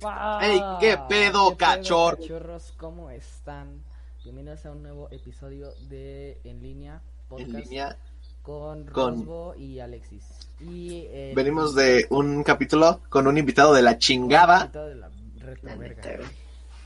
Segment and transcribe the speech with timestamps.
[0.00, 2.16] ¡Ey, qué pedo, cachorro!
[2.18, 2.72] cachorros?
[2.76, 3.82] ¿Cómo están?
[4.22, 7.96] Bienvenidos a un nuevo episodio de En Línea Podcast En línea.
[8.42, 10.22] con con- Rosbo y Alexis.
[10.60, 14.60] Y el- Venimos de un capítulo con un invitado de la chingada.
[14.60, 16.02] invitado de la retroverga.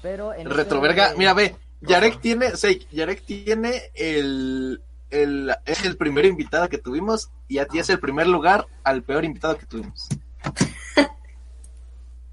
[0.01, 1.15] Pero en este Retroverga.
[1.19, 1.55] Mira, ve.
[1.83, 7.67] Yarek tiene, sí, Yarek tiene el, el, es el primer invitado que tuvimos y a
[7.67, 10.09] ti es el primer lugar al peor invitado que tuvimos.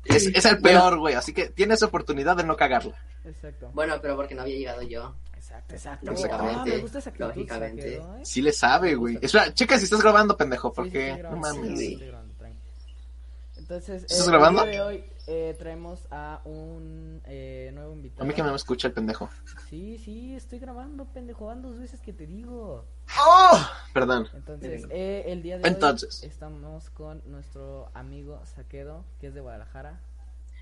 [0.05, 2.95] Es, es el peor, güey, así que tienes oportunidad de no cagarla.
[3.25, 3.69] Exacto.
[3.73, 5.15] Bueno, pero porque no había llegado yo.
[5.35, 6.05] Exacto, exacto.
[6.11, 7.97] Lógicamente, Ah, me gusta esa actitud, lógicamente.
[7.97, 8.21] Saquedo, ¿eh?
[8.25, 9.17] Sí le sabe, güey.
[9.21, 11.79] Espera, checa si estás grabando, pendejo, Sí, sí, porque estoy no mames.
[11.79, 12.59] sí, estoy grabando, tranqui.
[13.57, 14.65] Entonces, ¿Estás eh, grabando?
[14.65, 18.23] de hoy eh, traemos a un eh, nuevo invitado.
[18.23, 19.29] A mí que no me escucha el pendejo.
[19.69, 21.45] Sí, sí, estoy grabando, pendejo.
[21.45, 22.83] Van dos veces que te digo.
[23.19, 23.69] ¡Oh!
[23.93, 24.27] Perdón.
[24.33, 26.23] Entonces, eh, el día de Entonces.
[26.23, 29.99] hoy estamos con nuestro amigo Saquedo, que es de Guadalajara.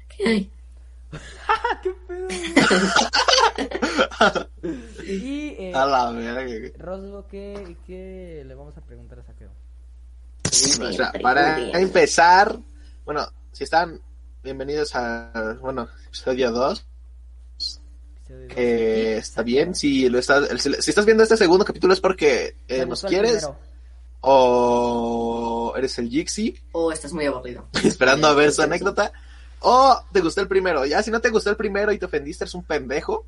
[0.10, 0.52] ¿Qué hay?
[1.84, 2.28] ¡Qué pedo!
[5.08, 6.12] y eh, A la.
[6.78, 9.52] Rosbo, ¿qué, ¿qué le vamos a preguntar a Saquedo?
[10.44, 12.60] O sea, para empezar,
[13.06, 14.02] bueno, si están
[14.44, 16.86] bienvenidos a, bueno, episodio 2,
[17.58, 18.58] Episodio dos.
[18.58, 22.56] eh, está bien, si lo estás, el- si estás viendo este segundo capítulo es porque
[22.68, 23.60] ¿Te eh, nos quieres primero?
[24.22, 27.68] o eres el Jixi Oh, estás muy aburrido.
[27.84, 29.12] esperando a ver su anécdota
[29.60, 32.44] o te gustó el primero, ya si no te gustó el primero y te ofendiste
[32.44, 33.26] eres un pendejo.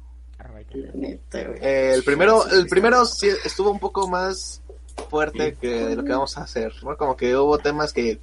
[1.34, 4.62] Eh, el primero, el primero sí estuvo un poco más
[5.10, 6.95] fuerte que de lo que vamos a hacer, ¿no?
[6.98, 8.20] Como que hubo temas que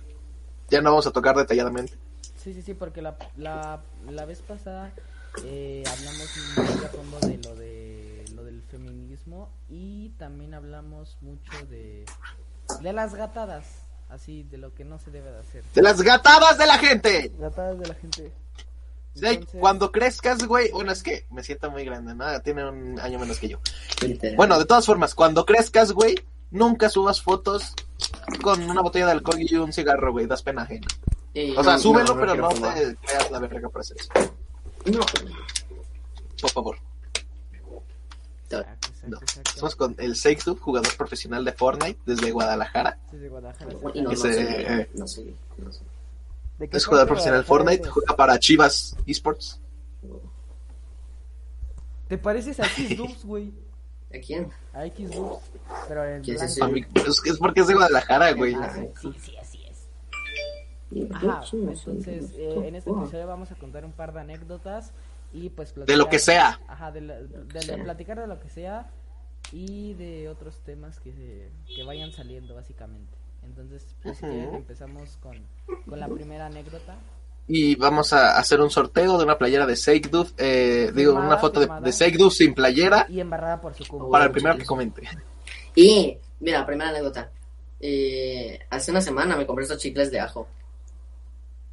[0.70, 1.94] ya no vamos a tocar detalladamente.
[2.46, 4.92] Sí, sí, sí, porque la, la, la vez pasada
[5.42, 11.50] eh, hablamos muy a fondo de lo de lo del feminismo y también hablamos mucho
[11.68, 12.06] de
[12.82, 13.64] de las gatadas,
[14.10, 15.64] así de lo que no se debe de hacer.
[15.74, 17.32] De las gatadas de la gente.
[17.36, 18.32] Gatadas de la gente.
[19.14, 22.40] Sí, cuando crezcas, güey, bueno, es que me siento muy grande, ¿no?
[22.42, 23.58] Tiene un año menos que yo.
[24.36, 26.14] Bueno, de todas formas, cuando crezcas, güey,
[26.52, 27.74] nunca subas fotos
[28.40, 30.86] con una botella de alcohol y un cigarro, güey, das pena ajena.
[31.38, 32.74] Eh, O sea, no, súbelo, no, pero no fumar.
[32.74, 34.10] te creas la verga por hacer eso.
[34.86, 35.00] No.
[36.40, 36.76] Por favor.
[39.06, 39.18] No.
[39.44, 42.98] Estamos con el Seixtub, jugador profesional de Fortnite desde Guadalajara.
[43.12, 43.72] Desde Guadalajara.
[43.94, 44.62] Y no, no Ese, sé.
[44.82, 45.34] eh, No sé.
[45.58, 45.80] No sé.
[46.58, 49.60] ¿De qué Es jugador profesional de Fortnite, juega para Chivas Esports.
[52.08, 53.52] ¿Te pareces a X Dubs, güey?
[54.14, 54.50] ¿A quién?
[54.72, 55.38] A X Dubs,
[55.88, 56.62] pero en ¿Quién es?
[56.62, 56.88] Amigo,
[57.26, 58.54] Es, porque es de Guadalajara, güey.
[58.54, 58.72] Ah,
[59.02, 59.35] sí, sí, es.
[61.12, 64.92] Ajá, entonces eh, en este episodio vamos a contar un par de anécdotas
[65.32, 66.60] y pues De lo que sea.
[66.68, 68.88] Ajá, de, la- de- de platicar de lo que sea
[69.52, 73.12] y de otros temas que, se- que vayan saliendo básicamente.
[73.44, 75.38] Entonces, pues, si quieren, empezamos con,
[75.88, 76.96] con la primera anécdota.
[77.48, 80.32] Y vamos a hacer un sorteo de una playera de Seikduf.
[80.36, 81.80] Eh, digo, Firmada, una foto de, firmada.
[81.86, 84.10] de Seikduf sin playera Y embarrada por su cubo.
[84.10, 85.02] para el primero que comente.
[85.76, 87.30] Y, mira, primera anécdota.
[87.78, 90.48] Eh, hace una semana me compré estos chicles de ajo.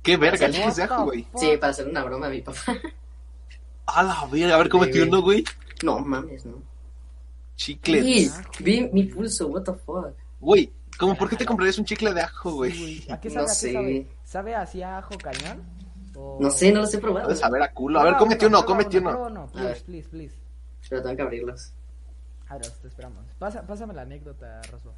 [0.03, 1.25] Qué verga, chicles de ajo, güey.
[1.36, 2.59] Sí, para hacer una broma a mi papá.
[3.86, 5.09] A la verga, a ver, cómete Sí, güey.
[5.09, 5.44] uno, güey.
[5.84, 6.62] No mames, no.
[7.56, 8.03] Chicles.
[8.03, 8.31] Sí,
[8.63, 10.13] vi mi pulso, what the fuck.
[10.40, 12.72] Güey, ¿cómo por qué te comprarías un chicle de ajo, güey?
[12.78, 13.06] güey.
[13.12, 13.74] ¿A qué No qué sé.
[13.74, 14.08] sabe?
[14.24, 15.63] ¿Sabe así a ajo cañón?
[16.16, 17.25] O- No sé, no los he probado.
[17.25, 18.00] Puedes saber a culo.
[18.00, 19.44] A ver, cómete uno, cómete uno.
[19.44, 20.36] A please, please, please.
[20.90, 21.74] Pero tengo que abrirlos.
[22.50, 23.25] Ahora te esperamos.
[23.40, 24.94] Pasa, pásame la anécdota, Rosbo.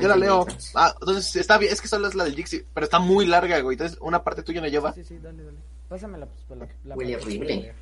[0.00, 0.46] Yo la leo.
[0.74, 3.58] Ah, entonces está bien, es que solo es la del Jixi, pero está muy larga,
[3.60, 3.74] güey.
[3.74, 4.92] Entonces, una parte tuya no lleva.
[4.92, 5.58] Sí, sí, dale, dale.
[5.88, 7.74] Pásamela, pues, por la, la Huele horrible.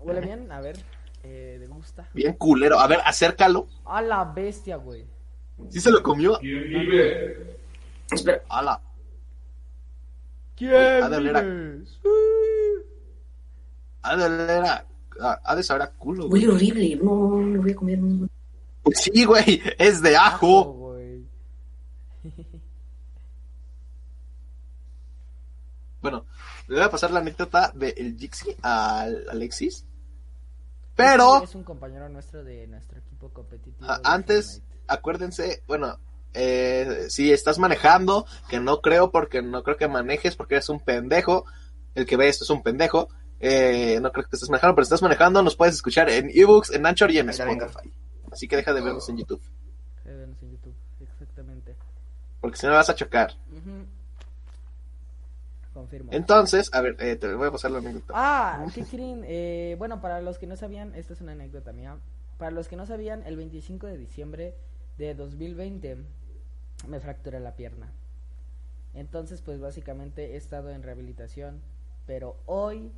[0.00, 0.78] Huele bien, a ver,
[1.22, 2.08] eh, de gusta.
[2.14, 2.80] Bien culero.
[2.80, 3.68] A ver, acércalo.
[3.84, 5.04] A la bestia, güey.
[5.68, 6.40] ¿Sí se lo comió?
[8.10, 8.80] Espera, A la.
[10.56, 11.44] ¿Quién Ha de oler a-?
[14.02, 14.86] Ha de oler a-
[15.44, 16.46] ha de saber a culo, güey.
[16.46, 16.96] huele horrible.
[16.96, 17.98] No, no, no voy a comer.
[17.98, 18.28] no.
[18.82, 20.76] Pues sí, güey, es de Ajo.
[26.02, 26.24] Bueno,
[26.68, 29.84] le voy a pasar la anécdota del Jixi al Alexis.
[30.96, 33.86] Pero, Es un compañero nuestro de nuestro equipo competitivo.
[33.90, 34.76] a- de antes, Fortnite.
[34.88, 35.98] acuérdense, bueno,
[36.32, 40.80] eh, si estás manejando, que no creo porque no creo que manejes porque eres un
[40.80, 41.44] pendejo,
[41.94, 43.08] el que ve esto es un pendejo.
[43.38, 46.70] Eh, no creo que estés manejando, pero si estás manejando, nos puedes escuchar en ebooks,
[46.70, 47.28] en Anchor y en.
[47.30, 47.92] Spotify.
[48.30, 49.40] Así que deja de vernos en YouTube,
[50.04, 51.76] Eh, bueno, sí, en YouTube, exactamente.
[52.40, 53.34] porque si no vas a chocar.
[55.74, 56.10] Confirmo.
[56.12, 58.12] Entonces, a ver, eh, te voy a pasar la anécdota.
[58.16, 59.22] Ah, ¿qué creen?
[59.24, 61.96] Eh, bueno, para los que no sabían, esta es una anécdota mía.
[62.38, 64.54] Para los que no sabían, el 25 de diciembre
[64.98, 65.98] de 2020
[66.88, 67.92] me fracturé la pierna.
[68.94, 71.60] Entonces, pues básicamente he estado en rehabilitación,
[72.06, 72.90] pero hoy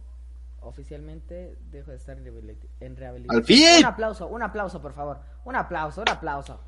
[0.62, 3.40] oficialmente dejo de estar en rehabili- en rehabilitación.
[3.40, 3.78] ¡Al fin!
[3.80, 5.20] Un aplauso, un aplauso, por favor.
[5.44, 6.60] Un aplauso, un aplauso.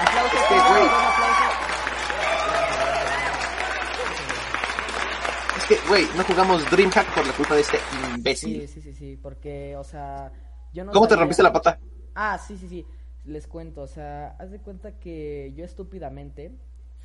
[0.00, 0.82] Aplausos, que, güey.
[0.82, 1.44] un aplauso.
[5.56, 7.78] Es que, güey, no jugamos DreamHack por la culpa de este
[8.14, 8.60] imbécil.
[8.62, 10.30] Sí, sí, sí, sí, porque, o sea,
[10.72, 11.78] yo no ¿Cómo te rompiste la pata?
[12.14, 12.86] Ah, sí, sí, sí,
[13.24, 16.52] les cuento, o sea, haz de cuenta que yo estúpidamente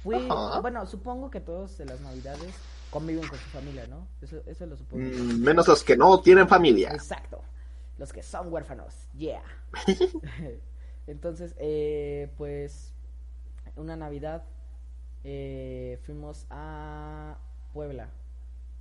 [0.03, 0.59] fui, Ajá.
[0.59, 2.53] bueno, supongo que todos en las navidades
[2.89, 4.07] conviven con su familia, ¿no?
[4.21, 5.03] Eso, eso lo supongo.
[5.03, 6.91] Mm, menos los que no tienen familia.
[6.91, 7.41] Exacto,
[7.97, 9.43] los que son huérfanos, yeah.
[11.07, 12.93] Entonces, eh, pues,
[13.75, 14.43] una Navidad
[15.23, 17.37] eh, fuimos a
[17.73, 18.09] Puebla,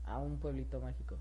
[0.05, 1.17] a un pueblito mágico.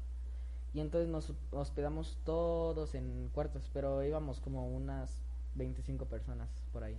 [0.73, 5.23] Y entonces nos hospedamos todos en cuartos, pero íbamos como unas
[5.55, 6.97] 25 personas por ahí.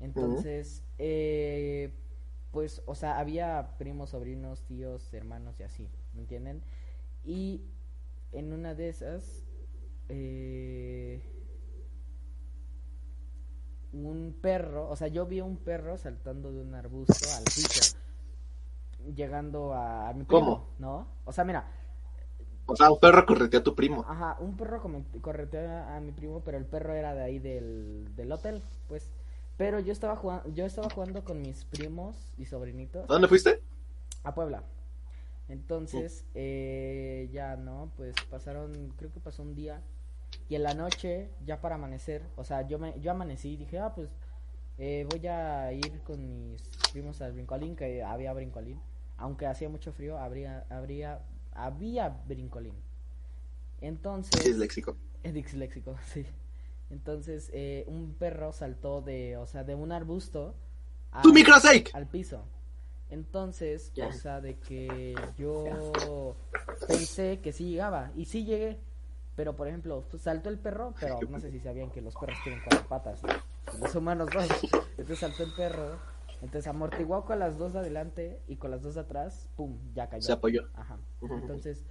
[0.00, 1.92] Entonces, eh,
[2.52, 6.62] pues, o sea, había primos, sobrinos, tíos, hermanos y así, ¿me entienden?
[7.24, 7.62] Y
[8.32, 9.46] en una de esas,
[10.08, 11.22] eh,
[13.92, 17.84] un perro, o sea, yo vi un perro saltando de un arbusto al piso,
[19.14, 20.68] llegando a, a mi primo, ¿Cómo?
[20.78, 21.06] ¿no?
[21.24, 21.64] O sea, mira,
[22.66, 24.06] O sea, un perro correteó a tu primo.
[24.06, 24.80] Ajá, un perro
[25.20, 29.10] correteó a, a mi primo, pero el perro era de ahí del, del hotel, pues.
[29.58, 33.60] Pero yo estaba jugando, yo estaba jugando con mis primos y sobrinitos ¿A dónde fuiste?
[34.22, 34.62] a Puebla.
[35.48, 39.82] Entonces, eh, ya no, pues pasaron, creo que pasó un día
[40.48, 43.78] y en la noche, ya para amanecer, o sea, yo me, yo amanecí y dije,
[43.78, 44.10] ah, pues
[44.78, 46.62] eh, voy a ir con mis
[46.92, 48.80] primos al brincolín, que había brincolín,
[49.16, 51.20] aunque hacía mucho frío, habría, habría,
[51.52, 52.74] había brincolín.
[53.80, 54.96] Entonces, Sí, es léxico.
[55.22, 56.26] es disléxico, sí.
[56.90, 60.54] Entonces, eh, un perro saltó de, o sea, de un arbusto
[61.12, 61.90] a- ¡Tu microsake!
[61.94, 62.44] al piso.
[63.10, 66.36] Entonces, o sea, de que yo
[66.86, 68.78] pensé que sí llegaba y sí llegué.
[69.36, 72.36] Pero, por ejemplo, pues, saltó el perro, pero no sé si sabían que los perros
[72.42, 74.48] tienen cuatro patas y los humanos dos.
[74.90, 75.96] Entonces saltó el perro,
[76.42, 80.08] entonces amortiguó con las dos de adelante y con las dos de atrás, pum, ya
[80.08, 80.22] cayó.
[80.26, 80.68] Se apoyó.
[80.74, 80.98] Ajá.
[81.22, 81.84] Entonces,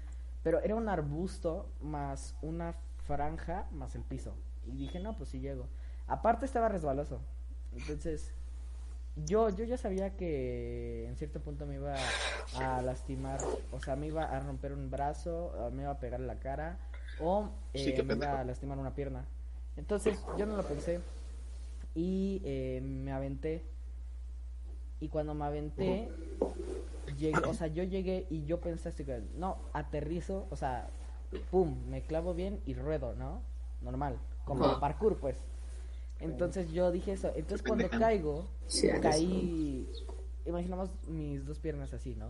[0.44, 2.74] pero era un arbusto más una
[3.06, 4.36] franja más el piso.
[4.68, 5.68] Y dije, no, pues sí llego.
[6.08, 7.20] Aparte estaba resbaloso.
[7.76, 8.34] Entonces,
[9.26, 11.96] yo, yo ya sabía que en cierto punto me iba
[12.60, 13.40] a lastimar,
[13.72, 16.78] o sea, me iba a romper un brazo, me iba a pegar en la cara,
[17.20, 19.26] o eh, me iba a lastimar una pierna.
[19.76, 21.00] Entonces, yo no lo pensé.
[21.96, 23.64] Y eh, me aventé.
[25.00, 26.10] Y cuando me aventé,
[27.18, 30.90] llegué, o sea, yo llegué y yo pensé así que, no, aterrizo, o sea,
[31.52, 33.42] pum, me clavo bien y ruedo, ¿no?
[33.82, 34.80] Normal, como Ajá.
[34.80, 35.38] parkour, pues.
[36.20, 37.32] Entonces yo dije eso.
[37.36, 39.88] Entonces cuando caigo, Sí, caí,
[40.46, 42.30] imaginamos mis dos piernas así, ¿no?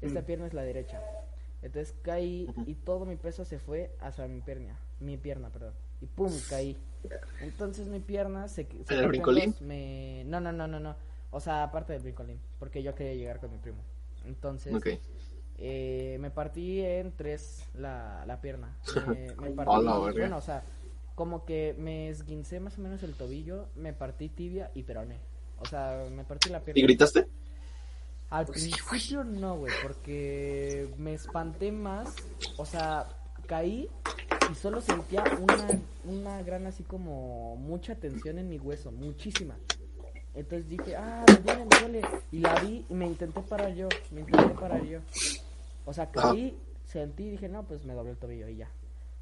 [0.00, 1.00] Esta pierna es la derecha.
[1.62, 5.72] Entonces caí y todo mi peso se fue hacia mi pierna, mi pierna, perdón.
[6.00, 6.76] Y pum, caí.
[7.40, 9.54] Entonces mi pierna se, se ¿En el brincolín?
[9.60, 10.24] me...
[10.26, 10.96] No, no, no, no, no.
[11.30, 13.78] O sea, aparte del brincolín, porque yo quería llegar con mi primo.
[14.26, 14.88] Entonces, Ok.
[15.58, 18.76] eh, me partí en tres la, la pierna.
[19.06, 19.72] Me, me partí,
[20.18, 20.62] bueno, o sea,
[21.14, 25.18] como que me esguincé más o menos el tobillo, me partí tibia y peroné.
[25.58, 26.80] O sea, me partí la pierna.
[26.80, 27.26] ¿Y gritaste?
[28.30, 32.16] Al principio no, güey, porque me espanté más,
[32.56, 33.06] o sea,
[33.46, 33.90] caí
[34.50, 35.68] y solo sentía una,
[36.04, 39.54] una gran así como mucha tensión en mi hueso, muchísima.
[40.34, 42.02] Entonces dije, ah, me duele, me duele.
[42.30, 45.00] Y la vi y me intenté parar yo, me intenté parar yo.
[45.84, 48.70] O sea, caí, sentí y dije, no, pues me doblé el tobillo y ya.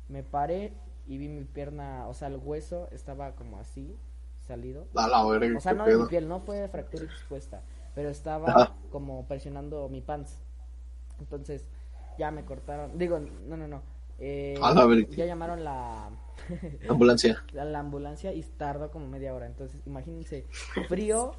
[0.09, 0.73] Me paré
[1.11, 3.99] y vi mi pierna, o sea, el hueso estaba como así,
[4.47, 4.87] salido.
[4.95, 7.65] A la verga, O sea, no de mi piel, no fue fractura expuesta,
[7.97, 10.41] pero estaba como presionando mi pants.
[11.19, 11.67] Entonces,
[12.17, 12.97] ya me cortaron.
[12.97, 13.83] Digo, no, no, no.
[14.21, 15.09] Eh, A la verga.
[15.11, 16.11] ya llamaron la,
[16.89, 17.43] Ambulancia.
[17.55, 19.47] la, la ambulancia y tardó como media hora.
[19.47, 20.47] Entonces, imagínense,
[20.89, 21.33] frío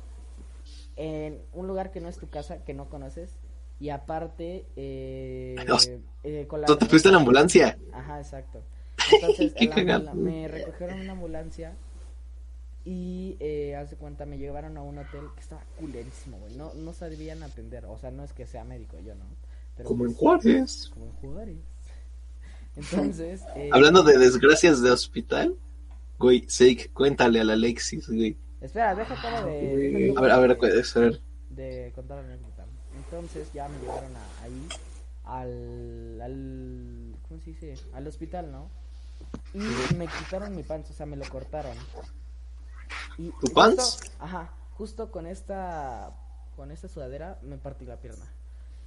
[0.97, 3.37] en un lugar que no es tu casa, que no conoces.
[3.79, 5.55] Y aparte, eh,
[6.25, 7.77] eh, con la ¿Tú te fuiste en la ambulancia?
[7.93, 8.61] Ajá, exacto.
[9.13, 9.53] Entonces,
[10.05, 11.73] la me recogieron en una ambulancia
[12.83, 16.55] y, eh, haz de cuenta, me llevaron a un hotel que estaba culerísimo, güey.
[16.55, 19.25] No, no sabían atender, o sea, no es que sea médico yo, ¿no?
[19.77, 20.89] Pero Como en pues, Juárez.
[20.93, 21.57] como en Juárez.
[22.75, 25.55] Entonces, eh, Hablando de desgracias de hospital,
[26.17, 28.37] güey, Seik, cuéntale al Alexis, güey.
[28.61, 31.21] Espera, deja acabo de, A ver, a ver, a ver.
[31.49, 32.65] de contar la anécdota.
[32.95, 34.67] Entonces ya me llevaron a- ahí
[35.23, 37.73] al, al ¿cómo se dice?
[37.93, 38.69] Al hospital, ¿no?
[39.53, 41.75] Y me quitaron mi pants, o sea, me lo cortaron.
[43.17, 43.99] Y ¿Tu justo- pants?
[44.19, 46.11] Ajá, justo con esta
[46.55, 48.25] con esta sudadera me partí la pierna.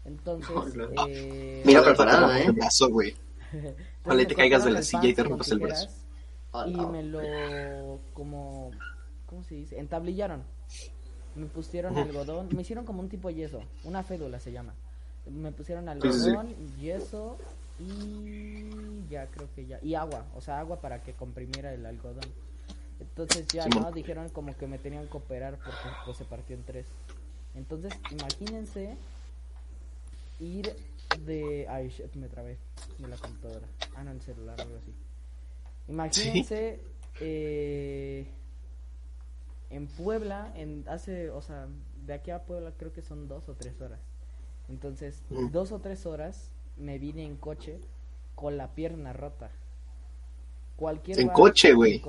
[0.05, 0.89] Entonces, Hola.
[1.09, 2.51] eh, Mira, te ¿eh?
[2.51, 3.15] brazo, güey.
[4.05, 5.89] Ojalá te caigas de la silla y te rompas el brazo.
[6.67, 6.89] y no.
[6.91, 8.71] me lo como
[9.27, 9.79] ¿cómo se dice?
[9.79, 10.43] entablillaron
[11.35, 14.73] me pusieron algodón me hicieron como un tipo yeso una fédula se llama
[15.27, 16.29] me pusieron Sí, sí, sí.
[16.31, 17.39] algodón yeso
[17.79, 19.79] y ya creo que ya.
[19.83, 22.25] Y agua o sea agua para que comprimiera el algodón.
[23.01, 23.83] Entonces ya Simón.
[23.85, 26.87] no dijeron como que me tenían que operar porque pues se partió en tres.
[27.55, 28.97] Entonces imagínense
[30.41, 30.75] ir
[31.27, 32.59] de ay shit me trabé
[32.99, 33.67] de la computadora.
[33.97, 34.93] Ah no el celular algo así.
[35.89, 36.81] Imagínense
[37.21, 38.27] eh,
[39.71, 41.67] en Puebla, en hace, o sea,
[42.07, 44.01] de aquí a Puebla creo que son dos o tres horas.
[44.69, 45.51] Entonces, Mm.
[45.51, 47.81] dos o tres horas me vine en coche
[48.35, 49.51] con la pierna rota.
[50.77, 52.03] Cualquier En coche, güey.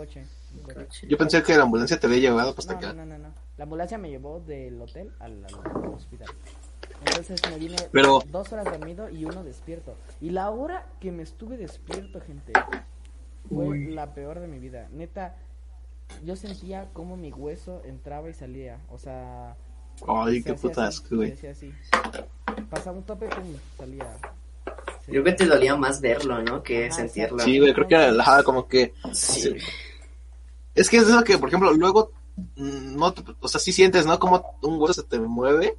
[1.08, 2.94] Yo pensé que la ambulancia te había llevado hasta No, acá.
[2.94, 3.34] no, no, no, no.
[3.58, 6.28] La ambulancia me llevó del hotel al, al hospital.
[7.06, 9.96] Entonces me vine Pero- dos horas dormido y uno despierto.
[10.22, 12.54] Y la hora que me estuve despierto, gente,
[13.50, 14.88] fue la peor de mi vida.
[14.92, 15.36] Neta,
[16.24, 18.80] yo sentía como mi hueso entraba y salía.
[18.90, 19.56] O sea,
[20.08, 21.32] Ay, se qué putas, se güey.
[21.48, 21.74] así.
[22.70, 24.08] Pasaba un tope, pum, salía.
[25.06, 25.12] Sí.
[25.12, 26.64] Creo que te dolía más verlo, ¿no?
[26.64, 27.40] Que Ajá, sentirlo.
[27.40, 28.94] Sí, güey, creo que era como que.
[29.14, 29.56] Sí.
[30.74, 32.12] Es que es eso que, por ejemplo, luego.
[32.56, 34.18] mm, No, te- o sea, sí sientes, ¿no?
[34.20, 35.78] Como un hueso se te mueve.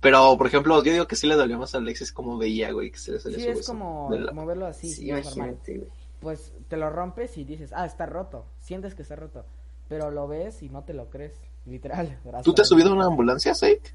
[0.00, 2.90] Pero, por ejemplo, yo digo que sí le dolía más a Alexis como veía, güey,
[2.92, 4.92] que se le salía Sí, su es como, la- como verlo así.
[4.92, 5.34] Sí, es normal.
[5.48, 5.90] imagínate, güey.
[6.20, 8.44] pues te lo rompes y dices, ah, está roto.
[8.60, 9.44] Sientes que está roto.
[9.88, 11.34] Pero lo ves y no te lo crees.
[11.64, 12.18] Literal.
[12.44, 13.94] ¿Tú te has subido a una ambulancia, Seik?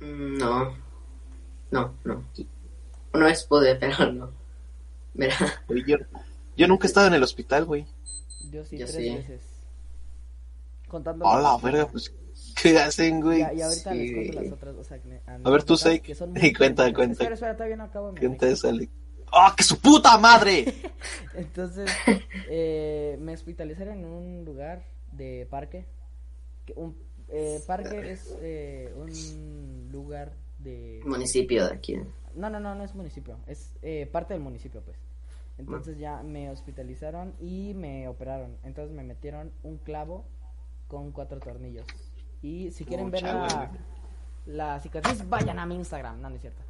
[0.00, 0.74] Mm, No.
[1.70, 1.92] No,
[3.14, 3.18] no.
[3.20, 4.30] Una vez pude, pero no.
[5.14, 5.34] Mira,
[5.86, 5.96] Yo,
[6.56, 7.86] yo nunca he estado en el hospital, güey.
[8.50, 9.14] Yo sí, Yo tres sí.
[9.14, 9.42] veces.
[10.88, 11.26] Contando.
[11.26, 12.12] A la las- verga, pues.
[12.60, 13.38] ¿Qué hacen, güey?
[13.40, 14.14] Ya, y ahorita les Sí.
[14.14, 14.76] cuento las otras.
[14.76, 16.02] O sea, que- A ver, tú, Seik.
[16.02, 17.12] que son Y muy cuenta, cuenta.
[17.12, 18.70] Espera, espera, todavía no acabo Cuenta esa.
[19.32, 20.64] ¡Ah, que su puta madre!
[21.34, 21.90] Entonces,
[22.48, 25.86] eh, me hospitalizaron en un lugar de parque.
[26.66, 26.96] Que un,
[27.28, 31.00] eh, parque es eh, un lugar de...
[31.04, 31.96] municipio de aquí.
[32.34, 33.38] No, no, no, no es municipio.
[33.46, 34.98] Es eh, parte del municipio, pues.
[35.56, 38.56] Entonces ya me hospitalizaron y me operaron.
[38.64, 40.24] Entonces me metieron un clavo
[40.88, 41.86] con cuatro tornillos.
[42.42, 43.70] Y si quieren ver la,
[44.46, 46.20] la cicatriz, vayan a mi Instagram.
[46.20, 46.62] No, no es cierto.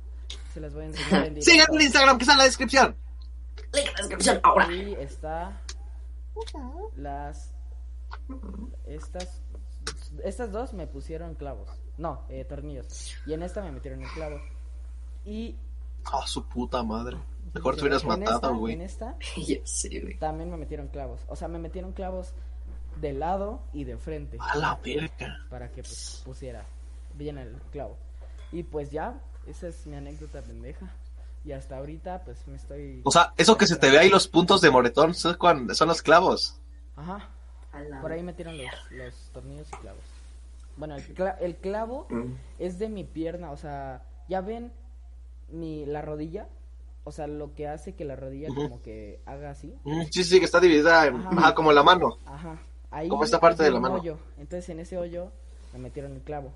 [0.53, 1.75] Se las voy a enseñar en Sigan directo.
[1.75, 2.97] en Instagram, que está en la descripción.
[3.73, 4.73] Link en la descripción ahora.
[4.73, 5.61] Y está
[6.97, 7.55] las
[8.87, 9.43] estas
[10.23, 11.69] estas dos me pusieron clavos.
[11.99, 13.15] No, eh, tornillos.
[13.27, 14.41] Y en esta me metieron el clavo.
[15.25, 15.57] Y
[16.13, 17.17] Ah, su puta madre.
[17.55, 18.75] Mejor te hubieras matado, güey.
[18.75, 20.19] En esta Yo sí, güey.
[20.19, 21.21] también me metieron clavos.
[21.29, 22.33] O sea, me metieron clavos
[23.01, 24.37] de lado y de frente.
[24.41, 25.39] A la verga.
[25.49, 26.65] Para que pues, pusiera
[27.17, 27.97] bien el clavo.
[28.53, 29.15] Y pues ya,
[29.47, 30.93] esa es mi anécdota pendeja.
[31.45, 33.01] Y hasta ahorita pues me estoy...
[33.05, 35.37] O sea, eso que se te ve ahí los puntos de moretón son,
[35.75, 36.59] son los clavos.
[36.97, 37.29] Ajá.
[38.01, 40.03] Por ahí metieron los, los tornillos y clavos.
[40.77, 42.33] Bueno, el, cla- el clavo Mm.
[42.59, 44.73] es de mi pierna, o sea, ya ven
[45.49, 46.49] mi la rodilla,
[47.05, 49.75] o sea, lo que hace que la rodilla como que haga así.
[50.11, 51.29] Sí, sí, que está dividida en, Ajá.
[51.33, 52.19] ajá, como la mano.
[52.27, 52.59] Ajá.
[52.91, 53.97] Ahí Como esta parte de la mano.
[53.97, 54.19] hoyo.
[54.39, 55.33] Entonces en ese hoyo
[55.73, 56.53] me metieron el clavo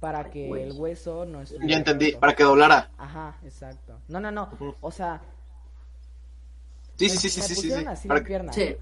[0.00, 2.20] para que el hueso no estuviera Ya entendí, roto.
[2.20, 2.90] para que doblara.
[2.98, 3.98] Ajá, exacto.
[4.08, 4.48] No, no, no.
[4.80, 5.20] O sea,
[6.96, 7.84] Sí, sí, sí, sí, sí, sí.
[7.86, 8.52] así Para pierna.
[8.52, 8.76] Sí.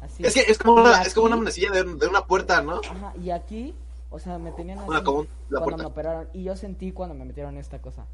[0.00, 0.24] Así.
[0.24, 2.80] Es que es como una, es como una manecilla de, de una puerta, ¿no?
[2.88, 3.74] Ajá, y aquí,
[4.10, 5.76] o sea, me tenían así Una como un- la cuando puerta.
[5.82, 8.06] me operaron y yo sentí cuando me metieron esta cosa.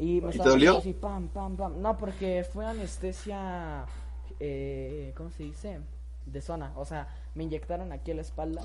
[0.00, 0.78] Y me ¿Y te dolió?
[0.78, 1.80] así pam pam pam.
[1.80, 3.84] No, porque fue anestesia
[4.40, 5.80] eh, ¿cómo se dice?
[6.24, 8.62] De zona, o sea, me inyectaron aquí a la espalda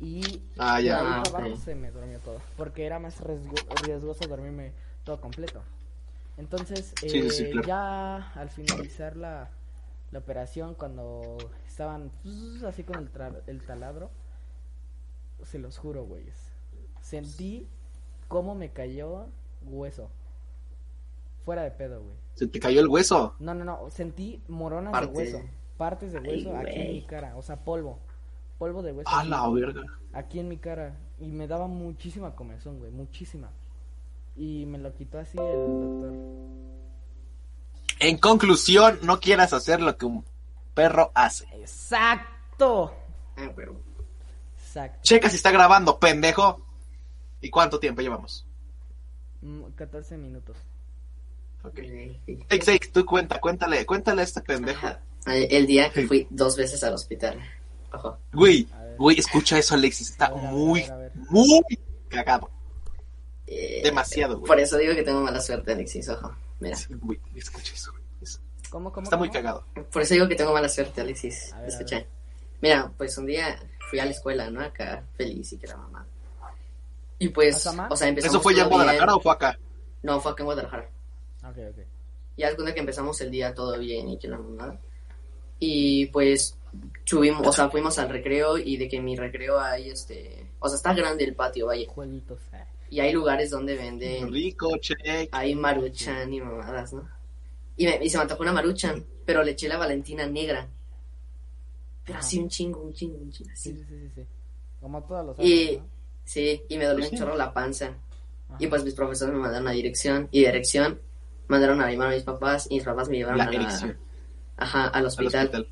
[0.00, 1.00] y Ah, ya.
[1.00, 4.72] ahí Ah, abajo se me durmió todo, porque era más riesgo- riesgoso dormirme
[5.04, 5.62] todo completo.
[6.36, 7.66] Entonces, Sí, sí, sí, eh, claro.
[7.66, 9.48] ya al finalizar la,
[10.12, 12.10] la operación, cuando estaban
[12.66, 14.10] así con el, tra- el taladro,
[15.44, 16.36] se los juro, güeyes.
[17.00, 17.66] Sentí
[18.28, 19.26] cómo me cayó
[19.64, 20.10] hueso.
[21.44, 22.16] Fuera de pedo, güey.
[22.34, 23.34] Se te cayó el hueso.
[23.38, 23.90] No, no, no.
[23.90, 25.12] Sentí moronas Parte.
[25.12, 25.40] de hueso.
[25.76, 27.36] Partes de Ay, hueso aquí en mi cara.
[27.36, 27.98] O sea, polvo.
[28.58, 29.08] Polvo de hueso.
[29.10, 29.82] A aquí, la verga.
[30.12, 30.96] aquí en mi cara.
[31.18, 32.90] Y me daba muchísima comezón, güey.
[32.90, 33.50] Muchísima.
[34.36, 36.12] Y me lo quitó así el doctor.
[38.00, 40.24] En conclusión, no quieras hacer lo que un
[40.74, 41.46] perro hace.
[41.52, 42.92] Exacto.
[43.36, 43.76] Ah, pero...
[44.58, 44.98] Exacto.
[45.02, 46.60] Checa si está grabando, pendejo.
[47.40, 48.46] ¿Y cuánto tiempo llevamos?
[49.42, 50.56] Mm, 14 minutos.
[51.64, 51.78] Ok.
[51.78, 54.86] eh, Sake, Sake, tú cuenta, cuéntale, cuéntale a este pendejo.
[54.86, 55.00] Ajá.
[55.26, 57.40] El día que fui dos veces al hospital.
[57.92, 58.18] Ojo.
[58.32, 58.68] Güey,
[58.98, 60.10] güey, escucha eso, Alexis.
[60.10, 61.26] Está ver, muy, a ver, a ver.
[61.30, 61.62] muy
[62.08, 62.50] cagado.
[63.46, 64.46] Eh, Demasiado, güey.
[64.46, 66.08] Por eso digo que tengo mala suerte, Alexis.
[66.10, 66.34] Ojo.
[66.60, 66.76] Mira.
[66.76, 68.04] Sí, güey, escucha eso, güey.
[68.70, 69.04] ¿Cómo, cómo?
[69.04, 69.64] Está muy cagado.
[69.92, 71.54] Por eso digo que tengo mala suerte, Alexis.
[71.66, 72.04] Escucha.
[72.60, 73.56] Mira, pues un día
[73.88, 74.60] fui a la escuela, ¿no?
[74.60, 76.04] Acá, feliz y que era mamá.
[77.18, 78.68] Y pues, o sea, empezamos ¿Eso fue ya en.
[78.70, 79.58] Guadalajara o fue acá?
[80.02, 80.90] No, fue acá en Guadalajara.
[81.56, 81.84] Ok, ok.
[82.36, 84.78] Y haz cuenta que empezamos el día todo bien y que la mamá.
[85.60, 86.58] Y pues
[87.04, 90.68] subimos, o sea, fuimos al recreo y de que en mi recreo hay este, o
[90.68, 91.88] sea, está grande el patio, vaya.
[91.88, 92.40] Jueguitos.
[92.52, 92.64] eh.
[92.90, 95.28] Y hay lugares donde venden, Rico, check.
[95.32, 97.08] hay maruchan y mamadas, ¿no?
[97.76, 100.68] Y, me- y se me antojó una maruchan, pero le eché la Valentina negra.
[102.04, 103.76] Pero así un chingo, un chingo, un chingo, Sí, así.
[103.78, 104.26] sí, sí, sí, sí.
[104.80, 105.88] Como todos los Y, años, ¿no?
[106.24, 107.86] sí, y me dolió Pues un chorro la panza.
[108.48, 108.56] Ajá.
[108.58, 111.00] Y pues mis profesores me mandaron a dirección, y dirección
[111.48, 113.96] mandaron a llamar a mis papás, y mis papás me llevaron La a la-
[114.56, 115.68] ajá, al al hospital.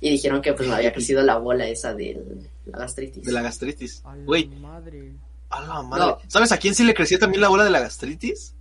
[0.00, 3.24] Y dijeron que pues me había crecido la bola esa de la gastritis.
[3.24, 4.02] De la gastritis.
[4.04, 5.14] A la Güey, madre.
[5.50, 6.04] a la madre.
[6.06, 6.18] No.
[6.28, 8.54] ¿Sabes a quién sí le creció también la bola de la gastritis?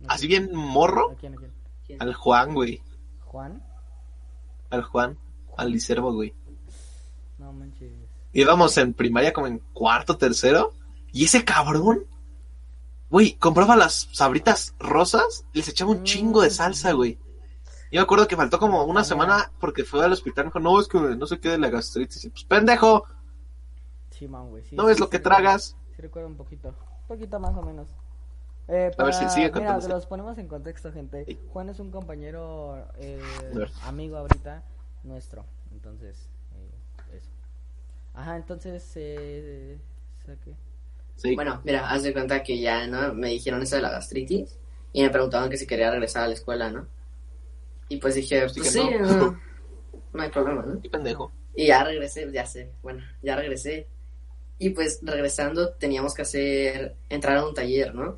[0.00, 1.10] No Así bien morro.
[1.12, 1.52] ¿A quién, a quién?
[1.86, 2.02] ¿Quién?
[2.02, 2.82] Al Juan, güey.
[3.24, 3.62] ¿Juan?
[4.70, 5.18] Al Juan.
[5.56, 6.34] Al Licervo, güey.
[7.38, 7.90] No manches.
[8.32, 10.72] Íbamos en primaria como en cuarto, tercero.
[11.12, 12.04] Y ese cabrón,
[13.10, 17.18] güey, compraba las sabritas rosas y les echaba un chingo de salsa, güey.
[17.92, 20.80] Yo me acuerdo que faltó como una semana porque fue al hospital y dijo, no,
[20.80, 22.24] es que no sé qué de la gastritis.
[22.24, 23.04] Y pues, pendejo,
[24.10, 24.64] Sí, man, güey.
[24.64, 25.76] sí, ¿no ves sí, lo sí que tragas?
[25.94, 26.68] Sí, recuerdo un poquito.
[26.68, 27.88] Un poquito más o menos.
[28.68, 31.38] Eh, A ver, para- sigue Mira, los ponemos en contexto, gente.
[31.52, 33.22] Juan es un compañero, eh,
[33.84, 34.64] amigo ahorita
[35.04, 35.44] nuestro.
[35.70, 37.30] Entonces, eh, eso.
[38.14, 39.78] Ajá, entonces, eh,
[40.24, 40.56] ¿saqué?
[41.16, 41.34] Sí.
[41.34, 43.14] Bueno, mira, haz de cuenta que ya, ¿no?
[43.14, 44.58] Me dijeron eso de la gastritis
[44.92, 46.86] y me preguntaban que si quería regresar a la escuela, ¿no?
[47.88, 49.16] Y pues dije, pues que sí, no.
[49.16, 49.40] no,
[50.12, 50.80] no hay problema, ¿no?
[50.80, 51.32] Qué pendejo.
[51.54, 53.86] Y ya regresé, ya sé, bueno, ya regresé.
[54.58, 58.16] Y pues regresando teníamos que hacer, entrar a un taller, ¿no?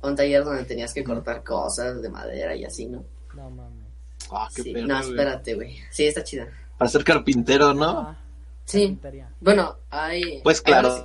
[0.00, 3.04] A un taller donde tenías que cortar cosas de madera y así, ¿no?
[3.34, 3.86] No mames.
[4.30, 5.78] Ah, qué Sí, no, espérate, güey.
[5.90, 6.48] Sí, está chida.
[6.78, 7.98] Para ser carpintero, ¿no?
[7.98, 8.18] Ah,
[8.64, 9.30] Sí, carpintería.
[9.40, 11.04] bueno, hay, Pues claro.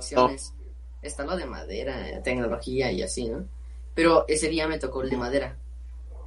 [1.02, 3.46] Está lo de madera, tecnología y así, ¿no?
[3.94, 5.56] Pero ese día me tocó el de madera.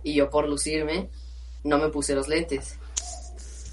[0.04, 1.10] Y yo por lucirme,
[1.64, 2.78] no me puse los lentes.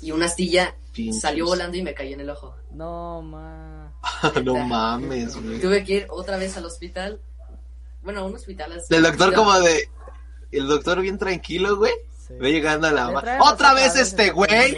[0.03, 1.21] Y una astilla Pinches.
[1.21, 2.55] salió volando y me cayó en el ojo.
[2.71, 3.93] No, ma.
[4.45, 5.61] no mames, güey.
[5.61, 7.21] Tuve que ir otra vez al hospital.
[8.03, 8.95] Bueno, a un hospital así.
[8.95, 9.89] El doctor como de...
[10.51, 11.93] El doctor bien tranquilo, güey.
[12.17, 12.35] Sí.
[12.39, 14.77] Ve llegando a la ¡Otra vez este güey!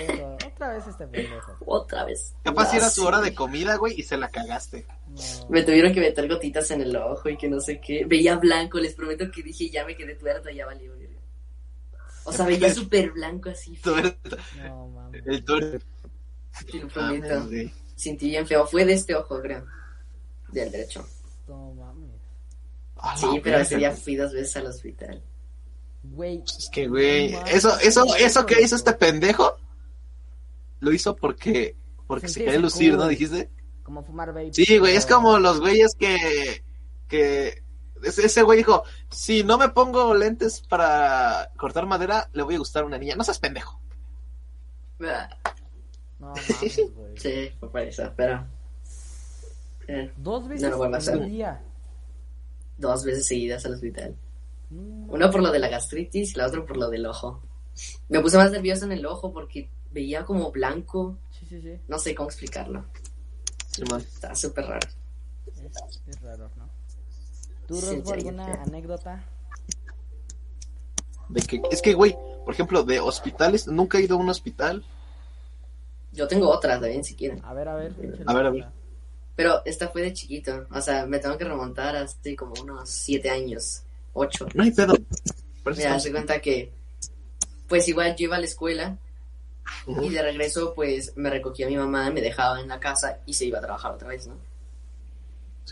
[0.61, 1.57] Otra vez este pendejo.
[1.65, 2.35] Otra vez.
[2.43, 4.87] Capaz era su hora de comida, güey, y se la cagaste.
[5.09, 5.17] No.
[5.49, 8.05] Me tuvieron que meter gotitas en el ojo y que no sé qué.
[8.05, 10.93] Veía blanco, les prometo que dije ya me quedé tuerta, ya valió.
[12.25, 13.79] O sea, veía súper blanco así.
[14.59, 15.23] No mames.
[15.27, 15.81] el tuer-
[16.71, 17.29] Te lo prometo.
[17.37, 17.75] Mames, güey.
[17.97, 18.67] Sentí bien feo.
[18.67, 19.65] Fue de este ojo, creo.
[20.49, 21.07] Del derecho.
[21.49, 22.11] No mames.
[23.19, 23.61] Sí, pero verga.
[23.63, 25.23] ese día fui dos veces al hospital.
[26.03, 26.43] Güey.
[26.45, 29.57] Es que, güey, No eso, eso, eso que hizo este pendejo,
[30.81, 33.07] lo hizo porque, porque se quería lucir, ¿no?
[33.09, 33.51] Dijiste.
[33.83, 34.53] Como fumar vape.
[34.53, 36.65] Sí, güey, es como los güeyes que,
[37.09, 37.63] que,
[38.03, 42.59] ese, ese güey dijo, si no me pongo lentes para cortar madera, le voy a
[42.59, 43.17] gustar a una niña.
[43.17, 43.81] No seas pendejo.
[44.99, 45.09] No
[46.19, 47.17] mames, güey.
[47.17, 48.47] Sí, fue por eso, pero...
[49.89, 51.15] eh, Dos veces No lo vuelvo a en hacer.
[51.23, 51.63] el día.
[52.77, 54.15] dos veces seguidas al hospital.
[54.71, 57.43] No, Una por lo de la gastritis y la otra por lo del ojo.
[58.09, 61.19] Me puse más nervioso en el ojo porque veía como blanco.
[61.31, 61.79] Sí, sí, sí.
[61.89, 62.85] No sé cómo explicarlo.
[63.99, 64.89] Está súper raro.
[65.47, 66.69] Es, es raro, ¿no?
[67.67, 69.25] ¿Tú, Sí, Rosbo, alguna anécdota?
[71.29, 74.85] De que, es que, güey, por ejemplo, de hospitales, nunca he ido a un hospital.
[76.13, 77.41] Yo tengo otras también si quieren.
[77.45, 77.93] A ver, a ver.
[78.27, 78.51] A ver, a otra.
[78.51, 78.67] ver.
[79.37, 80.67] Pero esta fue de chiquito.
[80.73, 83.83] O sea, me tengo que remontar hasta como unos siete años.
[84.13, 84.47] Ocho.
[84.55, 84.95] No hay pedo.
[85.65, 86.73] Mira, se cuenta que...
[87.71, 88.99] Pues igual yo iba a la escuela
[90.03, 93.47] y de regreso pues me recogía mi mamá, me dejaba en la casa y se
[93.47, 94.37] iba a trabajar otra vez, ¿no?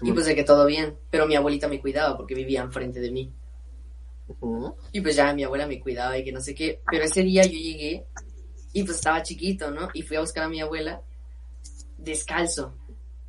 [0.02, 0.96] Y pues de que todo bien.
[1.11, 3.32] Pero mi abuelita me cuidaba porque vivía enfrente de mí.
[4.92, 6.80] Y pues ya mi abuela me cuidaba y que no sé qué.
[6.88, 8.06] Pero ese día yo llegué
[8.72, 9.88] y pues estaba chiquito, ¿no?
[9.92, 11.02] Y fui a buscar a mi abuela
[11.96, 12.74] descalzo.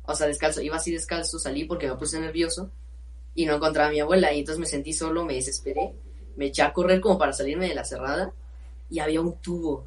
[0.04, 0.62] O sea, descalzo.
[0.62, 2.70] Iba así descalzo, salí porque me puse nervioso.
[3.34, 4.32] y no encontraba a mi abuela.
[4.32, 5.92] Y entonces me sentí solo, me desesperé,
[6.36, 8.32] me eché a correr como para salirme de la cerrada
[8.90, 9.86] y había un tubo.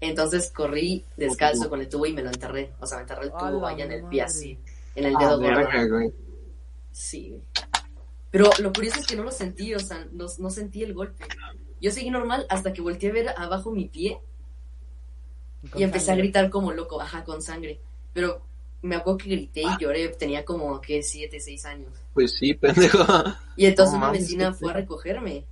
[0.00, 2.72] Entonces corrí descalzo con el tubo y me lo enterré.
[2.80, 4.58] O sea, me enterré el tubo allá en el pie así,
[4.94, 6.12] en el Ah, dedo gordo.
[6.92, 7.40] Sí.
[8.30, 11.24] Pero lo curioso es que no lo sentí, o sea, no, no sentí el golpe.
[11.80, 14.20] Yo seguí normal hasta que volteé a ver abajo mi pie
[15.74, 17.80] y empecé a gritar como loco, ajá, con sangre.
[18.12, 18.42] Pero
[18.82, 21.92] me acuerdo que grité y lloré, tenía como, que siete, seis años.
[22.14, 22.98] Pues sí, pendejo.
[23.56, 25.44] Y entonces No una vecina fue a recogerme.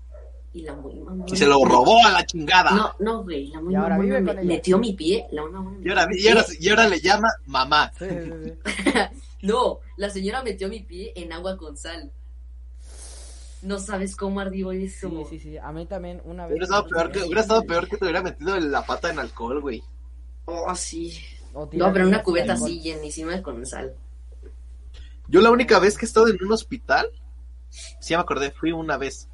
[0.55, 1.25] Y la muy mamona.
[1.27, 2.71] Y se lo robó a la chingada.
[2.71, 5.43] No, no, güey, la muy vive me metió mi pie, la
[5.83, 7.93] Y ahora, y, ahora, y ahora le llama mamá.
[7.99, 8.93] Sí, sí, sí.
[9.45, 12.11] No, la señora metió mi pie en agua con sal.
[13.61, 15.11] No sabes cómo ardió eso.
[15.11, 15.59] Sí, sí, sí.
[15.59, 16.53] A mí también una vez.
[16.53, 19.61] Hubiera estado peor que, hubiera estado peor que te hubiera metido la pata en alcohol,
[19.61, 19.83] güey.
[20.47, 21.19] Oh, sí.
[21.53, 23.95] No, pero en una cubeta así llenísima con sal.
[25.29, 27.07] Yo la única vez que he estado en un hospital,
[28.01, 29.29] sí me acordé, fui una vez.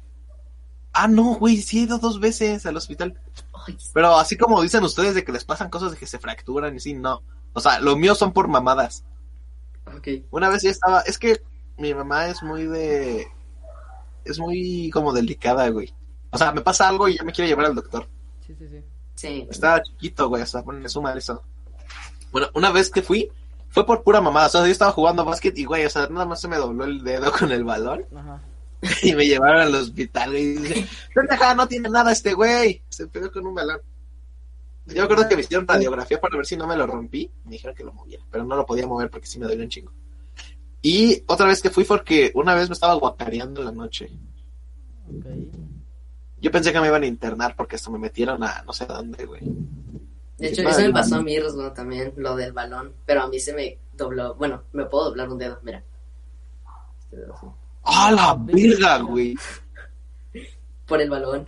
[0.93, 3.19] Ah, no, güey, sí he ido dos veces al hospital.
[3.93, 6.79] Pero así como dicen ustedes de que les pasan cosas de que se fracturan y
[6.79, 7.21] sí, no.
[7.53, 9.03] O sea, lo mío son por mamadas.
[9.85, 10.07] ok.
[10.31, 11.41] Una vez ya estaba, es que
[11.77, 13.27] mi mamá es muy de...
[14.23, 15.93] Es muy como delicada, güey.
[16.31, 18.07] O sea, me pasa algo y ya me quiere llevar al doctor.
[18.45, 18.83] Sí, sí, sí.
[19.15, 19.47] Sí.
[19.49, 21.43] Estaba chiquito, güey, o sea, ponle suma eso.
[22.31, 23.29] Bueno, una vez que fui,
[23.69, 24.47] fue por pura mamada.
[24.47, 26.85] O sea, yo estaba jugando básquet y, güey, o sea, nada más se me dobló
[26.85, 28.41] el dedo con el balón Ajá.
[29.03, 30.79] y me llevaron al hospital, güey.
[30.79, 32.81] Y pendeja, no tiene nada este güey.
[32.89, 33.79] Se pegó con un balón.
[34.87, 37.29] Yo me acuerdo que me hicieron radiografía para ver si no me lo rompí.
[37.45, 39.69] Me dijeron que lo moviera, pero no lo podía mover porque sí me dolía un
[39.69, 39.91] chingo.
[40.81, 44.09] Y otra vez que fui porque una vez me estaba guacareando en la noche.
[45.07, 45.25] Ok.
[46.39, 49.25] Yo pensé que me iban a internar porque hasta me metieron a no sé dónde,
[49.25, 49.41] güey.
[50.39, 52.95] De hecho, eso me pasó a mí, Rosgo, también, lo del balón.
[53.05, 54.33] Pero a mí se me dobló.
[54.33, 55.83] Bueno, me puedo doblar un dedo, mira.
[56.99, 57.45] Este dedo así.
[57.83, 59.35] ¡Ah, la verga, güey!
[60.87, 61.47] Por el balón.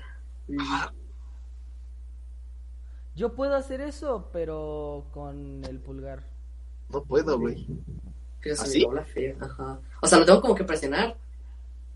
[3.16, 6.24] Yo puedo hacer eso, pero con el pulgar.
[6.90, 7.68] No puedo, güey.
[8.42, 8.80] Pero se ¿Así?
[8.80, 9.36] me dobla feo.
[9.40, 9.80] Ajá.
[10.02, 11.16] O sea, lo tengo como que presionar.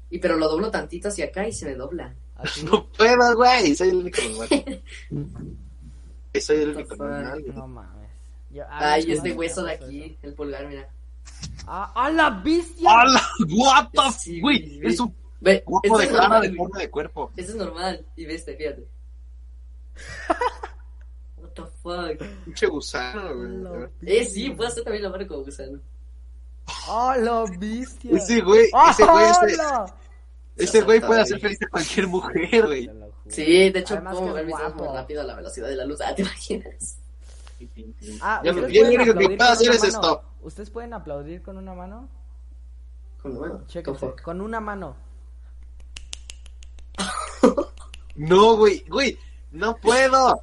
[0.09, 2.13] Y pero lo doblo tantito hacia acá y se me dobla.
[2.35, 2.63] Así.
[2.63, 3.75] No puedo, güey.
[3.75, 4.83] Soy el único normal.
[6.39, 7.43] Soy el único normal.
[7.53, 8.09] No mames.
[8.51, 10.15] Yo- Ay, este hueso de aquí, eso.
[10.27, 10.87] el pulgar, mira.
[11.67, 12.89] ¡Ah, ¡A la bestia!
[12.89, 13.21] ¡Hala!
[13.49, 14.93] ¡What the Sí, Güey, güey.
[14.93, 16.57] es un Ve, guapo esto de es cara, normal, de güey.
[16.57, 17.31] forma de cuerpo.
[17.35, 18.05] Esto es normal.
[18.15, 18.87] Y ve este, fíjate.
[21.37, 22.27] What the fuck.
[22.45, 23.49] Pinche gusano, güey.
[23.61, 25.79] La Eh, sí, puedo hacer también la mano como gusano.
[26.89, 28.11] ¡A la bestia!
[28.17, 29.57] Ese güey, ese güey, ese,
[30.57, 32.89] ese güey puede hacer feliz a cualquier mujer, güey.
[33.29, 35.99] Sí, de hecho, Además puedo mover mis muy rápido a la velocidad de la luz.
[36.01, 36.97] Ah, ¿te imaginas?
[38.21, 39.93] Ah, Yo, ¿ustedes yo pueden lo único que puedo hacer es mano?
[39.93, 40.23] esto.
[40.47, 42.07] ¿Ustedes pueden aplaudir con una mano?
[43.21, 43.67] Con la mano.
[43.67, 44.95] Chéquense, Con una mano.
[48.15, 49.19] No, güey, güey,
[49.51, 50.41] no puedo.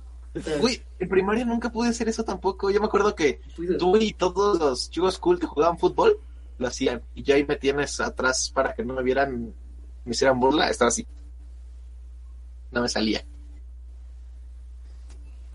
[0.60, 2.70] Güey, en primaria nunca pude hacer eso tampoco.
[2.70, 3.40] Yo me acuerdo que
[3.78, 6.20] tú y todos los chicos cool que jugaban fútbol
[6.58, 7.02] lo hacían.
[7.14, 9.54] Y yo ahí me tienes atrás para que no me vieran,
[10.04, 10.68] me hicieran burla.
[10.68, 11.04] Estaba así.
[12.70, 13.24] No me salía.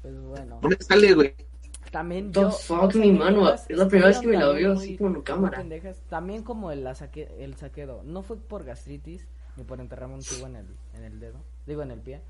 [0.02, 0.60] Pues bueno.
[0.62, 1.49] No me sale, güey.
[1.92, 2.52] También The yo.
[2.52, 5.58] fuck, mi mano, es la primera vez que me la veo así como en cámara.
[5.58, 6.02] pendejas.
[6.10, 8.04] También como el, saque, el saquedo.
[8.04, 11.40] No fue por gastritis ni por enterrarme un tubo en el, en el dedo.
[11.66, 12.22] Digo, en el pie.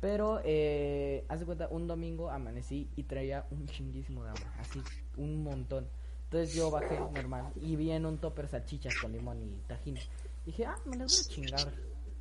[0.00, 4.52] Pero, eh, haz de cuenta, un domingo amanecí y traía un chinguísimo de agua.
[4.60, 4.80] Así,
[5.16, 5.88] un montón.
[6.24, 9.96] Entonces yo bajé normal y vi en un topper salchichas con limón y tajín.
[10.44, 11.72] Dije, ah, me las voy a chingar.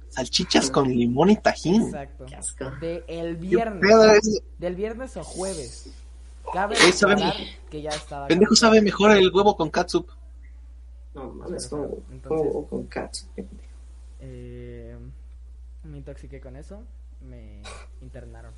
[0.10, 1.84] Salchichas con limón y tajín.
[1.84, 2.26] Exacto.
[2.26, 2.72] Qué asco.
[2.80, 4.42] De el ¿Qué viernes.
[4.58, 5.92] Del viernes o jueves.
[6.54, 7.36] Cabe Güey, sabe- aclarar
[7.70, 8.28] que ya estaba.
[8.28, 10.08] Pendejo sabe mejor el huevo con catsup.
[11.14, 11.90] No mames, como,
[12.28, 13.28] como con cats.
[14.20, 14.96] Eh,
[15.84, 16.84] me intoxiqué con eso.
[17.22, 17.62] Me
[18.02, 18.54] internaron.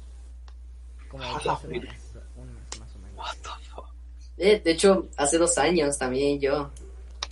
[1.09, 1.95] Como dos semanas.
[2.35, 3.17] Un mes más o menos.
[3.17, 3.85] What the fuck?
[4.37, 6.71] Eh, de hecho, hace dos años también yo.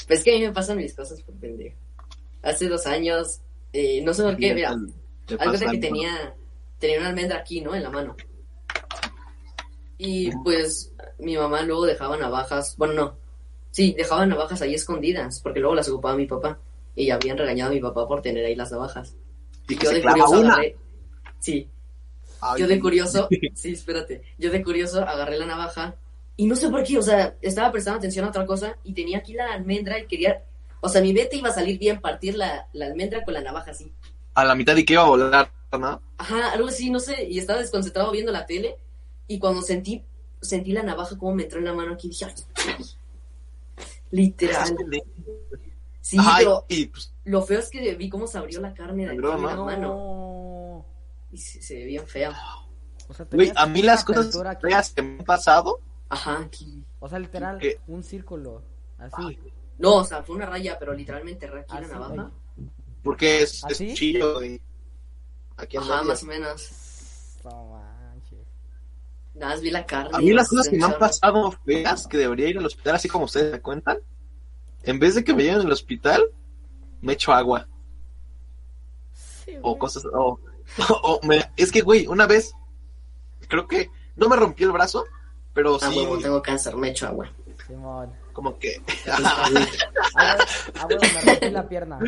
[0.07, 1.75] Pues que a mí me pasan mis cosas por pendejo.
[2.41, 3.41] Hace dos años,
[3.73, 4.69] eh, no sé por qué, mira,
[5.39, 6.33] Algo de que tenía,
[6.79, 7.75] tenía una almendra aquí, ¿no?
[7.75, 8.15] En la mano.
[9.97, 13.17] Y pues mi mamá luego dejaba navajas, bueno, no,
[13.71, 16.59] sí, dejaba navajas ahí escondidas, porque luego las ocupaba mi papá.
[16.95, 19.15] Y habían regañado a mi papá por tener ahí las navajas.
[19.67, 20.53] Y que Yo de curioso una.
[20.53, 20.75] agarré,
[21.39, 21.69] sí,
[22.41, 25.95] Ay, yo de curioso, sí, espérate, yo de curioso agarré la navaja
[26.35, 29.17] y no sé por qué, o sea, estaba prestando atención a otra cosa y tenía
[29.17, 30.43] aquí la almendra y quería,
[30.81, 33.71] o sea, mi vete iba a salir bien partir la, la almendra con la navaja
[33.71, 33.91] así.
[34.35, 36.01] A la mitad y que iba a volar, ¿no?
[36.19, 38.77] Ajá, algo así, no sé, y estaba desconcentrado viendo la tele
[39.27, 40.03] y cuando sentí
[40.41, 42.85] sentí la navaja como me entró en la mano aquí, dije, "Ay".
[44.11, 44.75] literal.
[46.01, 49.03] Sí, Ay, pero y pues, lo feo es que vi cómo se abrió la carne
[49.05, 49.65] de aquí en la ¿no?
[49.65, 49.79] mano.
[49.81, 50.85] No.
[51.31, 52.31] Y se, se ve bien feo.
[53.09, 56.85] O sea, tenías a mí las cosas feas que me han pasado, Ajá, aquí.
[56.99, 57.79] O sea, literal, ¿Qué?
[57.87, 58.63] un círculo.
[58.97, 59.37] Así.
[59.77, 62.31] No, o sea, fue una raya, pero literalmente aquí la navaja.
[63.03, 64.61] porque es, ¿Ah, es chillo, güey.
[65.57, 66.71] Aquí Ajá, más o menos.
[67.43, 67.96] No manches.
[69.37, 70.09] Nada más vi la carne.
[70.13, 73.07] A mí las cosas que me han pasado feas, que debería ir al hospital, así
[73.07, 73.99] como ustedes me cuentan,
[74.83, 76.23] en vez de que me lleven al hospital,
[77.01, 77.67] me echo agua.
[79.13, 80.39] Sí, O cosas, o,
[81.03, 82.53] o me- es que, güey, una vez,
[83.47, 85.05] creo que, no me rompí el brazo,
[85.53, 87.31] pero Ah, sí, huevo, tengo cáncer, me echo agua.
[87.67, 88.13] Simón.
[88.33, 89.63] como que, Ah, güey,
[90.15, 90.37] ah,
[90.85, 91.99] güey, me rompí la pierna.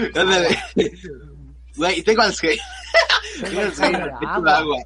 [1.75, 2.59] güey, tengo Alzheimer,
[3.35, 4.57] Tengo tengo Alzheimer, me echo agua.
[4.57, 4.77] agua.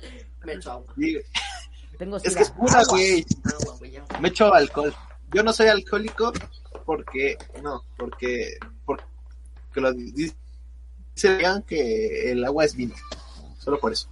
[0.46, 0.94] Me echo agua.
[0.98, 1.18] Sí,
[1.98, 3.26] Tengo Es que es pura, güey.
[3.62, 3.94] Agua, güey.
[4.20, 4.94] Me echo alcohol.
[5.34, 6.32] Yo no soy alcohólico
[6.86, 9.04] porque, no, porque, porque
[9.76, 10.12] lo di-
[11.16, 12.94] dicen que el agua es vino.
[13.60, 14.10] Solo por eso.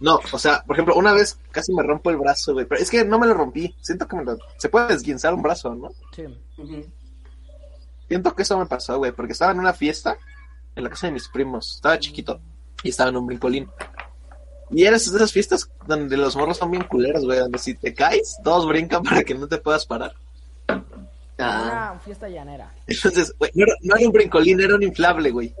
[0.00, 2.66] No, o sea, por ejemplo, una vez casi me rompo el brazo, güey.
[2.66, 3.74] Pero es que no me lo rompí.
[3.80, 4.36] Siento que me lo...
[4.58, 5.90] Se puede desguinzar un brazo, ¿no?
[6.14, 6.24] Sí.
[8.08, 9.12] Siento que eso me pasó, güey.
[9.12, 10.18] Porque estaba en una fiesta
[10.74, 11.76] en la casa de mis primos.
[11.76, 12.40] Estaba chiquito.
[12.82, 13.70] Y estaba en un brincolín.
[14.72, 17.38] Y eres de esas fiestas donde los morros son bien culeros, güey.
[17.38, 20.14] Donde si te caes, todos brincan para que no te puedas parar.
[21.38, 22.72] Ah, Una fiesta llanera.
[22.86, 25.54] Entonces, güey, no, era- no era un brincolín, era un inflable, güey.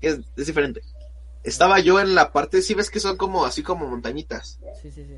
[0.00, 0.82] Es, es diferente.
[1.44, 4.58] Estaba yo en la parte, sí ves que son como así como montañitas.
[4.82, 5.16] Sí, sí, sí.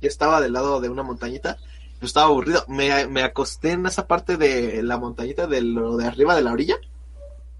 [0.00, 1.56] Yo estaba del lado de una montañita,
[2.00, 2.64] yo estaba aburrido.
[2.68, 6.52] Me, me acosté en esa parte de la montañita de lo de arriba de la
[6.52, 6.76] orilla.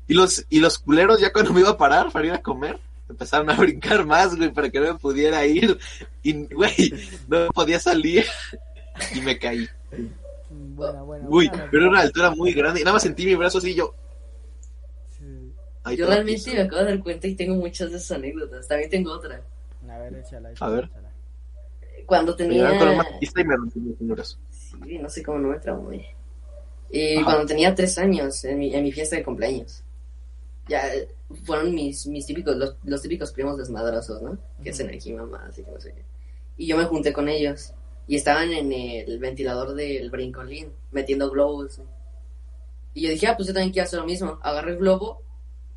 [0.08, 2.78] Y los, y los culeros ya cuando me iba a parar para ir a comer,
[3.12, 5.78] empezaron a brincar más, güey, para que no me pudiera ir.
[6.22, 6.92] Y, güey,
[7.28, 8.24] no podía salir.
[9.14, 9.68] Y me caí.
[10.50, 11.26] Buena, buena.
[11.28, 12.80] Uy, buena pero era una altura muy grande.
[12.80, 13.94] Y nada más sentí mi brazo así y yo.
[15.10, 15.96] Sí.
[15.96, 18.68] yo realmente me acabo de dar cuenta y tengo muchas de esas anécdotas.
[18.68, 19.42] También tengo otra.
[19.88, 20.84] A ver, échala, A échala, ver.
[20.84, 21.08] échala.
[22.06, 22.68] Cuando tenía.
[22.78, 24.38] con una y me rompí mi brazo.
[24.50, 26.06] Sí, no sé cómo no me traumé.
[27.16, 27.24] Ajá.
[27.24, 29.81] cuando tenía tres años, en mi, en mi fiesta de cumpleaños.
[30.68, 30.90] Ya
[31.44, 34.38] fueron mis, mis típicos, los, los típicos primos desmadrosos, ¿no?
[34.62, 36.04] Que hacen aquí mamás y que no sé qué.
[36.56, 37.72] Y yo me junté con ellos.
[38.06, 41.80] Y estaban en el ventilador del brincolín, metiendo globos.
[42.94, 44.38] Y yo dije, ah, pues yo también quiero hacer lo mismo.
[44.42, 45.22] Agarré el globo,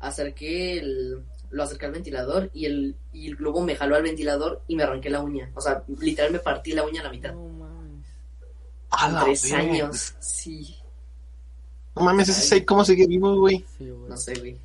[0.00, 4.62] acerqué el, lo acerqué al ventilador y el, y el globo me jaló al ventilador
[4.68, 5.50] y me arranqué la uña.
[5.54, 7.32] O sea, literal me partí la uña a la mitad.
[7.32, 8.06] No mames.
[8.90, 10.76] A Tres años, sí.
[11.94, 13.64] No mames, ese seis, ¿cómo sigue vivo, güey?
[13.78, 14.10] Sí, güey.
[14.10, 14.58] No sé, güey.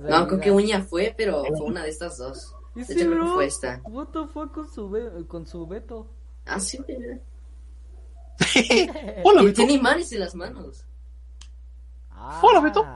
[0.00, 2.54] No, creo mira, que uña fue, pero fue una de estas dos.
[2.74, 3.80] De hecho, creo que bro, fue esta.
[3.84, 6.06] What the fuck con su, be- con su Beto.
[6.46, 6.98] Ah, sí, güey.
[6.98, 7.18] mira.
[9.24, 9.56] Hola, Y Beto.
[9.56, 10.84] tiene imanes en las manos.
[12.10, 12.86] Ah, Hola, Beto.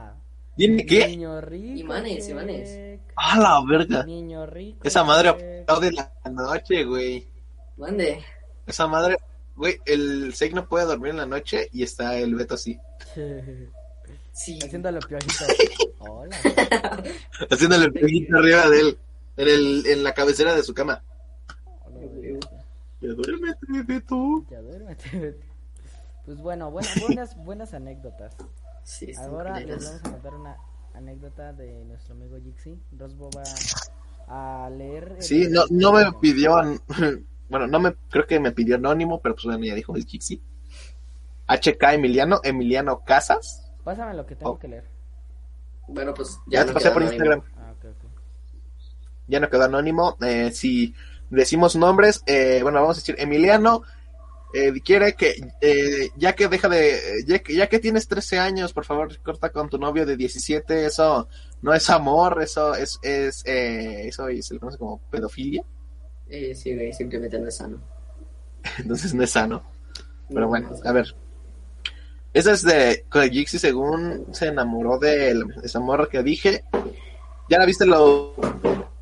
[0.55, 1.07] ¿Tiene qué?
[1.07, 1.79] Niño rico.
[1.79, 2.99] Imanes, imanes.
[3.15, 4.03] A la verga.
[4.03, 4.79] Niño rico.
[4.83, 7.27] Esa madre aplaude la noche, güey.
[7.77, 8.23] Mande.
[8.67, 9.17] Esa madre,
[9.55, 12.79] güey, el Seik no puede dormir en la noche y está el Beto así,
[14.33, 14.59] Sí.
[14.63, 15.45] Haciéndolo piojito.
[15.99, 16.35] Hola.
[17.51, 18.97] haciéndole el pellito arriba de él,
[19.37, 21.01] en, el, en la cabecera de su cama.
[23.01, 24.45] Ya duérmete, Beto.
[24.49, 25.37] Ya duérmete.
[26.25, 28.35] Pues bueno, buenas, buenas, buenas anécdotas.
[28.83, 30.57] Sí, Ahora les vamos a contar una
[30.93, 32.79] anécdota de nuestro amigo Jixi.
[32.97, 35.17] Rosbo va a leer.
[35.19, 36.79] Sí, no, no me pidió, an-
[37.49, 40.41] bueno, no me, creo que me pidió anónimo, pero pues bueno, ya dijo el Jixi.
[41.47, 43.62] HK Emiliano, Emiliano Casas.
[43.83, 44.59] Pásame lo que tengo Oh.
[44.59, 44.85] que leer.
[45.87, 47.23] Bueno, pues Ya, ya, te pasé por anónimo.
[47.25, 47.43] Instagram.
[47.57, 47.73] Ah,
[49.27, 50.17] ya no quedó anónimo.
[50.21, 50.93] Eh, si
[51.29, 53.83] decimos nombres, eh, bueno, vamos a decir Emiliano.
[54.55, 58.71] eh, quiere que, eh, ya que deja de, ya que, ya que tienes 13 años,
[58.71, 60.85] por favor, corta con tu novio de 17.
[60.85, 61.27] Eso
[61.63, 65.63] no es amor, eso es, es eh, eso se le conoce como pedofilia.
[66.29, 67.81] Eh, sí, güey, simplemente no es sano.
[68.77, 69.63] Entonces no es sano.
[70.29, 71.15] Pero No, bueno, a ver.
[72.33, 76.63] Esa es de Jixi según se enamoró de la- esa morra que dije.
[77.49, 78.33] ¿Ya la viste lo,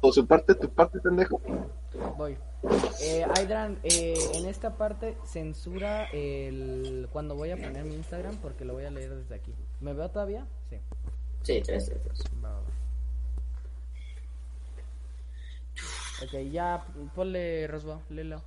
[0.01, 1.41] o su parte, tu parte, pendejo?
[2.17, 2.37] Voy.
[3.01, 8.65] Eh, Aydran, eh, en esta parte censura el cuando voy a poner mi Instagram porque
[8.65, 9.53] lo voy a leer desde aquí.
[9.79, 10.45] ¿Me veo todavía?
[10.69, 10.77] Sí.
[11.43, 12.23] Sí, tres, tres.
[16.23, 18.43] Ok, ya ponle Rosbo, léelo.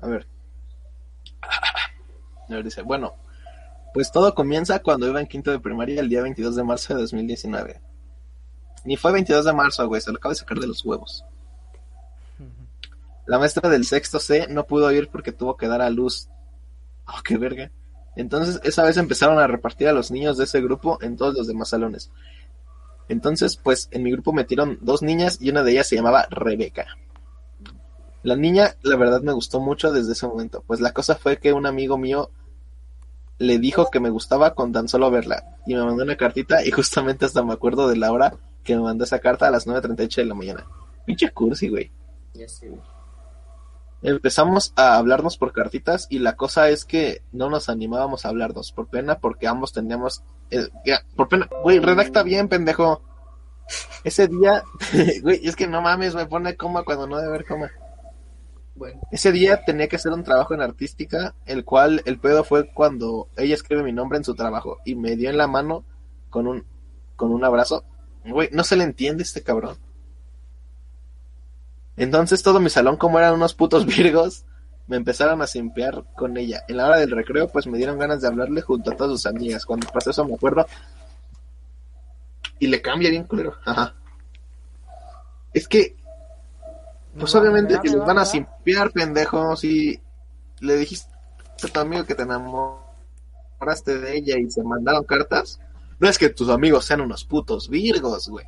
[0.00, 0.26] A ver.
[1.42, 3.14] A ver, dice, bueno,
[3.92, 7.00] pues todo comienza cuando iba en quinto de primaria el día 22 de marzo de
[7.00, 7.80] 2019.
[8.84, 11.24] Ni fue 22 de marzo, güey, se lo acabo de sacar de los huevos.
[13.26, 16.28] La maestra del sexto C no pudo ir porque tuvo que dar a luz.
[17.06, 17.70] Oh, qué verga.
[18.16, 21.46] Entonces, esa vez empezaron a repartir a los niños de ese grupo en todos los
[21.46, 22.10] demás salones.
[23.08, 26.86] Entonces, pues en mi grupo metieron dos niñas y una de ellas se llamaba Rebeca.
[28.22, 31.52] La niña, la verdad, me gustó mucho desde ese momento, pues la cosa fue que
[31.52, 32.30] un amigo mío
[33.42, 36.70] le dijo que me gustaba con tan solo verla y me mandó una cartita y
[36.70, 40.16] justamente hasta me acuerdo de la hora que me mandó esa carta a las 9.38
[40.16, 40.66] de la mañana.
[41.04, 41.90] Pinche cursi, güey.
[42.34, 42.80] Ya güey.
[44.02, 48.72] Empezamos a hablarnos por cartitas y la cosa es que no nos animábamos a hablarnos
[48.72, 50.22] por pena porque ambos teníamos...
[50.50, 53.02] eh, ya, por pena, güey, redacta bien, pendejo.
[54.04, 54.62] Ese día,
[55.22, 57.70] güey, es que no mames, me pone coma cuando no debe haber coma.
[58.74, 62.72] Bueno, Ese día tenía que hacer un trabajo en artística, el cual el pedo fue
[62.72, 65.84] cuando ella escribe mi nombre en su trabajo y me dio en la mano
[66.30, 66.64] con un
[67.16, 67.84] con un abrazo.
[68.24, 69.76] Güey, no se le entiende este cabrón.
[71.96, 74.44] Entonces todo mi salón, como eran unos putos virgos,
[74.86, 76.62] me empezaron a simpear con ella.
[76.68, 79.26] En la hora del recreo, pues me dieron ganas de hablarle junto a todas sus
[79.26, 79.66] amigas.
[79.66, 80.66] Cuando pasó eso me acuerdo.
[82.58, 83.54] Y le cambia bien culero.
[83.64, 83.94] Ajá.
[85.52, 85.96] Es que
[87.18, 88.24] pues obviamente que les va, van a me va.
[88.26, 89.56] simpear, pendejo.
[89.56, 90.00] Si
[90.60, 91.12] le dijiste
[91.62, 95.60] a tu amigo que te enamoraste de ella y se mandaron cartas,
[95.98, 98.46] no es que tus amigos sean unos putos virgos, güey.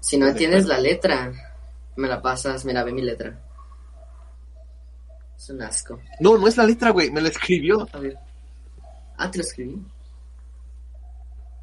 [0.00, 1.32] si no entiendes la letra,
[1.96, 3.38] me la pasas, mira, ve mi letra.
[5.36, 6.00] Es un asco.
[6.20, 7.86] No, no es la letra, güey, me la escribió.
[7.92, 8.18] A ver.
[9.16, 9.80] Ah, te lo escribí.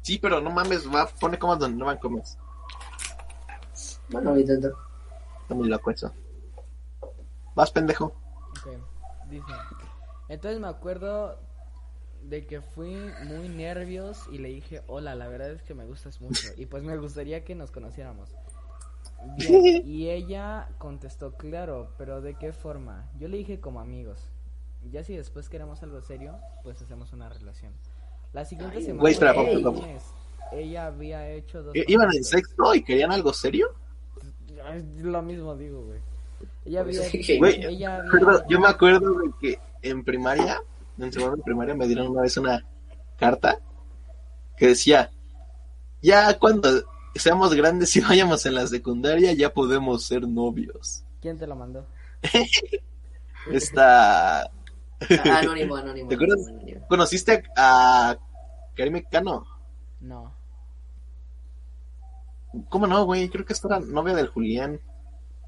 [0.02, 2.38] Sí, pero no mames, va, pone comas donde no van comas.
[4.08, 4.85] Bueno, intento.
[5.46, 6.12] Está muy loco eso.
[7.54, 8.06] Vas, pendejo.
[8.06, 8.66] Ok,
[9.30, 9.46] dice.
[10.28, 11.38] Entonces me acuerdo
[12.24, 16.20] de que fui muy nervios y le dije, hola, la verdad es que me gustas
[16.20, 18.28] mucho y pues me gustaría que nos conociéramos.
[19.36, 23.08] Bien, y ella contestó, claro, pero ¿de qué forma?
[23.16, 24.18] Yo le dije como amigos.
[24.90, 27.72] Ya si después queremos algo serio, pues hacemos una relación.
[28.32, 29.32] La siguiente Ay, semana, güey, espera,
[30.50, 31.72] ella había hecho dos...
[31.86, 33.68] ¿Iban en sexto y querían algo serio?
[34.98, 36.00] Lo mismo digo, güey.
[36.64, 37.00] Ella había...
[37.38, 40.60] Güey, ella había- yo me acuerdo de que en primaria,
[40.98, 42.64] en segundo de primaria, me dieron una vez una
[43.18, 43.58] carta
[44.56, 45.10] que decía,
[46.02, 46.68] ya cuando
[47.14, 51.04] seamos grandes y vayamos en la secundaria, ya podemos ser novios.
[51.20, 51.86] ¿Quién te lo mandó?
[53.50, 54.42] Esta...
[54.42, 56.08] Ah, anónimo, anónimo.
[56.08, 56.38] ¿Te acuerdas?
[56.46, 56.86] anónimo, anónimo.
[56.88, 58.16] ¿Conociste a
[58.74, 59.46] Karime Cano?
[60.00, 60.34] No.
[62.68, 63.28] ¿Cómo no, güey?
[63.28, 64.80] Creo que esta era novia del Julián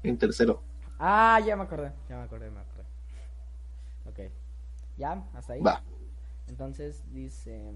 [0.03, 0.61] en tercero.
[0.99, 2.83] Ah, ya me acordé, ya me acordé, me acordé.
[4.05, 4.31] Ok.
[4.97, 5.23] ¿Ya?
[5.33, 5.61] ¿Hasta ahí?
[5.61, 5.81] Va.
[6.47, 7.71] Entonces dice...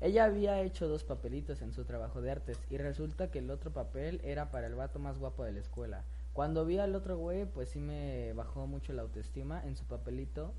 [0.00, 3.72] Ella había hecho dos papelitos en su trabajo de artes y resulta que el otro
[3.72, 6.04] papel era para el vato más guapo de la escuela.
[6.32, 9.60] Cuando vi al otro güey, pues sí me bajó mucho la autoestima.
[9.64, 10.52] En su papelito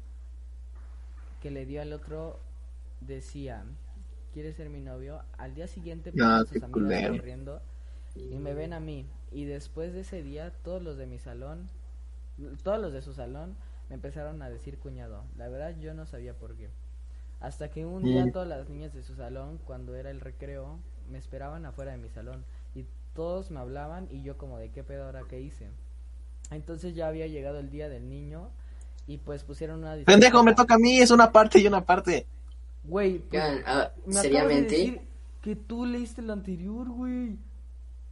[1.42, 2.42] que le dio al otro
[3.00, 3.64] decía,
[4.34, 5.22] ¿quieres ser mi novio?
[5.38, 7.62] Al día siguiente Ah, pasan qué sus amigas corriendo
[8.16, 9.06] y me ven a mí.
[9.32, 11.70] Y después de ese día, todos los de mi salón,
[12.64, 13.56] todos los de su salón,
[13.90, 15.24] me empezaron a decir cuñado.
[15.38, 16.70] La verdad, yo no sabía por qué.
[17.40, 18.32] Hasta que un día Mm.
[18.32, 22.10] todas las niñas de su salón, cuando era el recreo, me esperaban afuera de mi
[22.10, 22.44] salón.
[22.76, 25.70] Y todos me hablaban y yo como de qué pedo ahora qué hice.
[26.52, 28.50] Entonces ya había llegado el día del niño
[29.08, 29.96] y pues pusieron una...
[30.06, 32.26] Pendejo, me toca a mí, es una parte y una parte.
[32.84, 34.76] Güey, pues, ah, me de seriamente.
[34.76, 35.02] decir
[35.42, 37.38] que tú leíste el anterior, güey.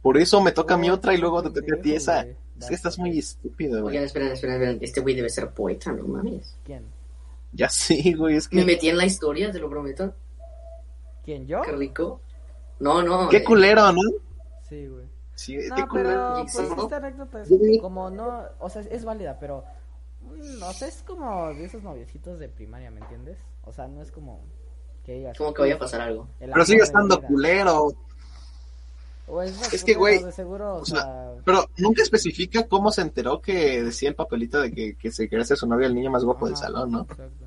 [0.02, 2.22] Por eso me toca a mí Oh, otra y luego te toca a ti esa.
[2.22, 2.36] güey.
[2.60, 4.04] Es que estás muy estúpido, Oigan, güey.
[4.04, 4.78] esperen, esperen, esperen.
[4.82, 6.56] Este güey debe ser poeta, no mames.
[6.64, 6.84] ¿Quién?
[7.52, 8.66] Ya sí, güey, es Me que...
[8.66, 10.14] metí en la historia, te lo prometo.
[11.24, 11.62] ¿Quién, yo?
[11.62, 12.20] Qué rico.
[12.80, 13.28] No, no.
[13.28, 14.00] Qué eh, culero, ¿no?
[14.68, 15.06] Sí, güey.
[15.34, 16.46] Sí, No, qué pero culero.
[16.52, 16.82] pues ¿no?
[16.82, 17.48] esta anécdota es
[17.80, 19.64] como no, o sea, es válida, pero
[20.22, 23.38] mm, o sea, es como de esos noviecitos de primaria, ¿me entiendes?
[23.62, 24.40] O sea, no es como
[25.08, 25.38] que digas.
[25.38, 26.28] Como que vaya a pasar algo.
[26.38, 27.94] Pero sigue estando culero.
[29.26, 32.90] O es, Es que, güey, de seguro, o, o sea, sea, Pero nunca especifica cómo
[32.92, 35.94] se enteró que decía el papelito de que, que se quería hacer su novia el
[35.94, 37.00] niño más guapo del salón, ¿no?
[37.02, 37.44] Exacto.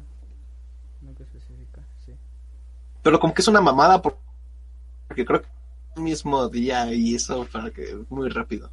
[1.02, 2.14] Nunca especifica, sí.
[3.04, 4.18] Pero como que es una mamada por-
[5.08, 5.48] porque creo que
[5.96, 8.70] el mismo día y eso para que muy rápido.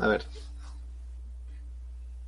[0.00, 0.24] A ver.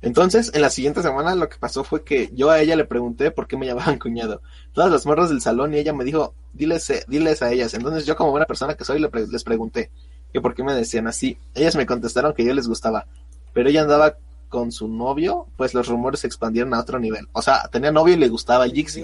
[0.03, 3.31] Entonces, en la siguiente semana lo que pasó fue que yo a ella le pregunté
[3.31, 4.41] por qué me llamaban cuñado.
[4.73, 7.73] Todas las morras del salón y ella me dijo, diles, eh, diles a ellas.
[7.73, 9.89] Entonces yo como buena persona que soy le pre- les pregunté
[10.31, 11.37] que por qué me decían así.
[11.55, 13.05] Ellas me contestaron que yo les gustaba,
[13.53, 14.17] pero ella andaba
[14.49, 17.27] con su novio, pues los rumores se expandieron a otro nivel.
[17.31, 19.03] O sea, tenía novio y le gustaba Jixi.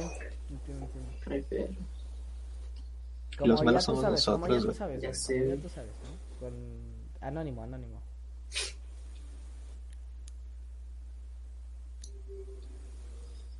[3.45, 4.77] Los malos somos nosotros.
[7.21, 7.98] Anónimo, anónimo.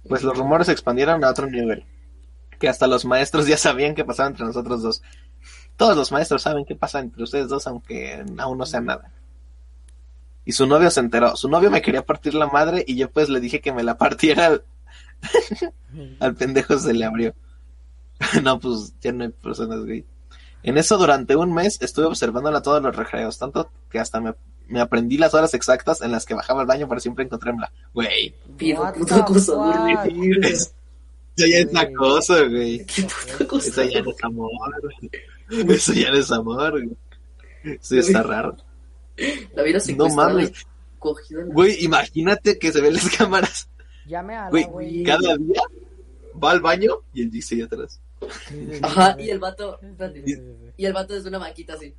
[0.10, 1.86] Pues los rumores se expandieron a otro nivel.
[2.60, 5.02] Que hasta los maestros ya sabían qué pasaba entre nosotros dos.
[5.78, 9.14] Todos los maestros saben qué pasa entre ustedes dos, aunque aún no sea nada.
[10.44, 11.36] Y su novio se enteró.
[11.36, 13.98] Su novio me quería partir la madre y yo pues le dije que me la
[13.98, 14.60] partiera.
[16.20, 17.36] Al, pendejo se le abrió.
[18.44, 20.06] no, pues ya no hay personas gay.
[20.64, 24.34] En eso durante un mes estuve observándola todos los recreos, tanto que hasta me,
[24.70, 27.72] me aprendí las horas exactas en las que bajaba al baño para siempre encontrarla.
[27.94, 28.94] Güey, Pido güey.
[30.44, 30.66] eso
[31.36, 31.86] ya es Güey.
[31.86, 32.86] acoso, güey.
[32.86, 33.68] Qué puto acoso.
[33.70, 34.52] Eso ya no es amor,
[34.82, 35.76] güey.
[35.76, 36.98] Eso ya no es amor, güey.
[37.64, 38.56] Eso ya está raro.
[39.54, 40.52] La hubiera No secuestrado mames.
[40.98, 43.70] cogido la- Güey, imagínate que se ven las cámaras.
[44.06, 45.04] Llame a la Güey, güey.
[45.04, 45.62] cada día
[46.42, 48.00] va al baño y el dice ahí atrás.
[48.82, 49.80] Ajá, y el vato,
[50.78, 51.94] y el vato desde una maquita así.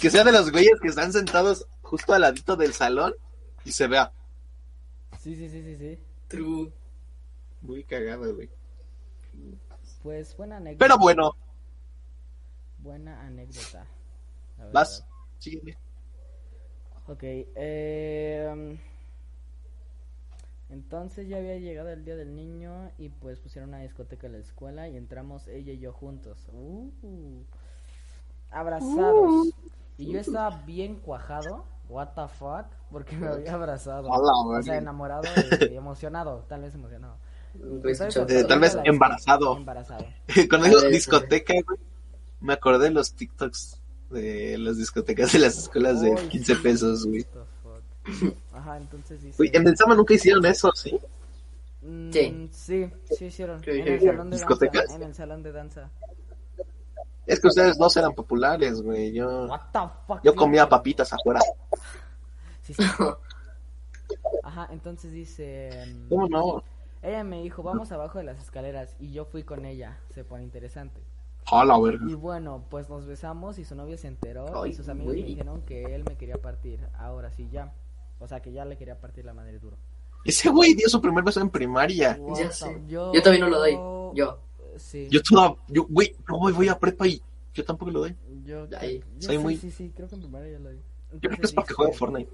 [0.00, 3.14] Que sea de los güeyes que están sentados justo al ladito del salón
[3.64, 4.12] y se vea.
[5.20, 5.98] sí, sí, sí, sí, sí.
[6.28, 6.72] True.
[7.60, 8.50] Muy cagado, güey.
[10.02, 10.84] Pues buena anécdota.
[10.84, 11.36] Pero bueno,
[12.78, 13.86] Buena anécdota.
[14.72, 15.04] vas.
[15.38, 15.78] Sígueme.
[17.06, 18.78] Ok, eh,
[20.72, 24.38] entonces ya había llegado el día del niño y pues pusieron una discoteca en la
[24.38, 26.48] escuela y entramos ella y yo juntos.
[26.50, 27.42] Uh,
[28.50, 29.48] abrazados.
[29.98, 34.08] Y yo estaba bien cuajado, what the fuck, porque me había abrazado.
[34.08, 35.24] O sea, enamorado
[35.70, 37.18] y emocionado, tal vez emocionado.
[37.84, 39.58] Discoteca tal vez embarazado.
[39.58, 40.06] Embarazado.
[40.48, 41.78] Cuando digo A ver, discoteca, güey,
[42.40, 46.62] me acordé de los TikToks de las discotecas de las escuelas de Ay, 15 sí,
[46.62, 47.26] pesos, güey.
[48.52, 49.36] Ajá, entonces dice...
[49.36, 50.98] Güey, en Benzama nunca hicieron eso, ¿sí?
[51.82, 52.48] Mm, Sí.
[52.52, 53.62] sí, sí hicieron.
[53.62, 54.82] Sí, en sí, el salón de ¿Discotecas?
[54.82, 54.94] danza.
[54.96, 55.90] En el salón de danza.
[57.26, 59.12] Es que ustedes dos eran populares, güey.
[59.12, 60.20] Yo, What the fuck.
[60.22, 61.40] yo comía papitas afuera.
[62.62, 62.82] Sí, sí.
[64.44, 65.70] Ajá, entonces dice.
[65.88, 66.62] mm, ¿Cómo no?
[67.02, 68.94] Ella me dijo, vamos abajo de las escaleras.
[69.00, 69.98] Y yo fui con ella.
[70.14, 71.00] Se pone interesante.
[71.50, 72.04] Hola, verga.
[72.08, 74.62] Y bueno, pues nos besamos y su novio se enteró.
[74.62, 76.78] Ay, y sus amigos me dijeron que él me quería partir.
[76.96, 77.72] Ahora sí, ya.
[78.22, 79.76] O sea, que ya le quería partir la madre duro.
[80.24, 82.18] Ese güey dio su primer beso en primaria.
[82.36, 82.80] Ya sé.
[82.86, 83.12] Yo...
[83.12, 83.72] Yo también no lo doy.
[84.16, 84.38] Yo.
[84.76, 85.08] Sí.
[85.10, 87.20] Yo toda, yo, güey, no, güey, voy a prepa y
[87.52, 88.16] yo tampoco lo doy.
[88.44, 90.78] Yo, Ay, yo soy sí, muy- sí, sí, creo que en primaria ya lo di.
[91.12, 92.30] Yo creo que es porque dice- juego Fortnite.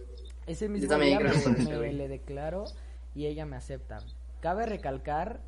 [0.47, 2.65] Ese mismo también día creo que me, me le declaro
[3.15, 3.99] y ella me acepta.
[4.41, 5.41] Cabe recalcar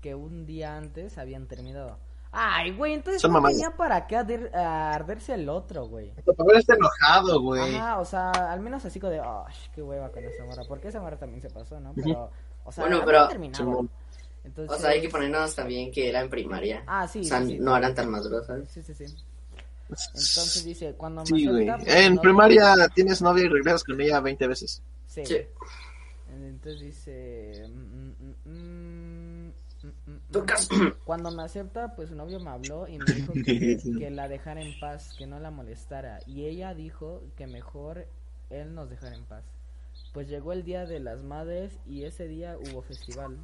[0.00, 1.98] que un día antes habían terminado.
[2.30, 6.12] Ay, güey, entonces Son no tenía para qué arder- arderse el otro, güey.
[6.24, 7.74] Tu papá está enojado, güey.
[7.76, 10.62] Ajá, o sea, al menos así como de, ay, qué hueva con esa morra.
[10.68, 11.92] Porque esa morra también se pasó, ¿no?
[11.94, 12.30] Pero,
[12.64, 13.86] o sea, Bueno, pero- terminado.
[14.44, 16.82] Entonces, O sea, hay que ponernos también que era en primaria.
[16.86, 17.58] Ah, sí, O sea, sí, sí.
[17.58, 18.68] no eran tan maduros, ¿sabes?
[18.70, 19.04] Sí, sí, sí.
[19.88, 21.68] Entonces dice, cuando me Sí, güey.
[21.68, 24.82] acepta, pues, En no- primaria tienes novia y regresas con ella 20 veces.
[25.06, 25.24] Sí.
[25.26, 25.38] Sí.
[26.30, 27.66] Entonces dice...
[31.04, 34.60] Cuando me acepta, pues su novio me habló y me dijo que, que la dejara
[34.62, 36.20] en paz, que no la molestara.
[36.26, 38.06] Y ella dijo que mejor
[38.50, 39.44] él nos dejara en paz.
[40.12, 43.38] Pues llegó el día de las madres y ese día hubo festival.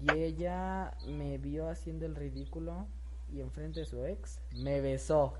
[0.00, 2.86] Y ella me vio haciendo el ridículo
[3.32, 5.34] y enfrente de su ex me besó.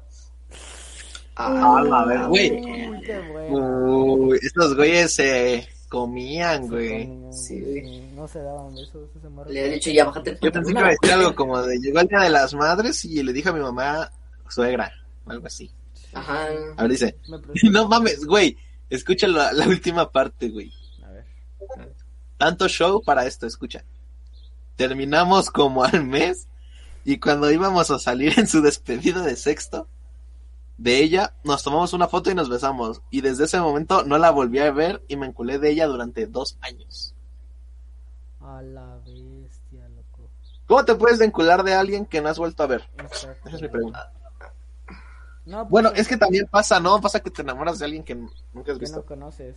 [1.35, 2.51] Ah, A la güey.
[2.53, 4.15] Uy, qué bueno.
[4.15, 7.07] Uy, estos güeyes se comían, güey.
[7.31, 8.01] Sí, güey.
[8.15, 9.11] No se daban besos
[9.47, 11.79] le he dicho ya, bájate el Yo pensé que iba a decir algo como de
[11.79, 14.11] llegó el día de las madres y le dije a mi mamá
[14.49, 14.91] suegra,
[15.27, 15.71] o algo así.
[16.15, 16.47] Ajá.
[16.79, 17.17] A ver, dice,
[17.71, 18.57] no mames, güey,
[18.89, 20.73] escucha la, la última parte, güey.
[21.05, 21.27] A ver.
[22.39, 23.85] Tanto show para esto, escucha.
[24.77, 26.49] Terminamos como al mes
[27.05, 29.89] y cuando íbamos a salir en su despedida de sexto
[30.79, 33.03] de ella, nos tomamos una foto y nos besamos.
[33.11, 36.27] Y desde ese momento no la volví a ver y me enculé de ella durante
[36.27, 37.15] dos años.
[38.41, 40.29] A la bestia, loco.
[40.67, 42.91] ¿Cómo te puedes encular de alguien que no has vuelto a ver?
[42.99, 43.49] Exacto.
[43.49, 44.13] Esa es mi pregunta.
[45.45, 47.01] No, pues, Bueno, es que también pasa, ¿no?
[47.01, 49.05] Pasa que te enamoras de alguien que nunca has que no visto.
[49.05, 49.57] conoces.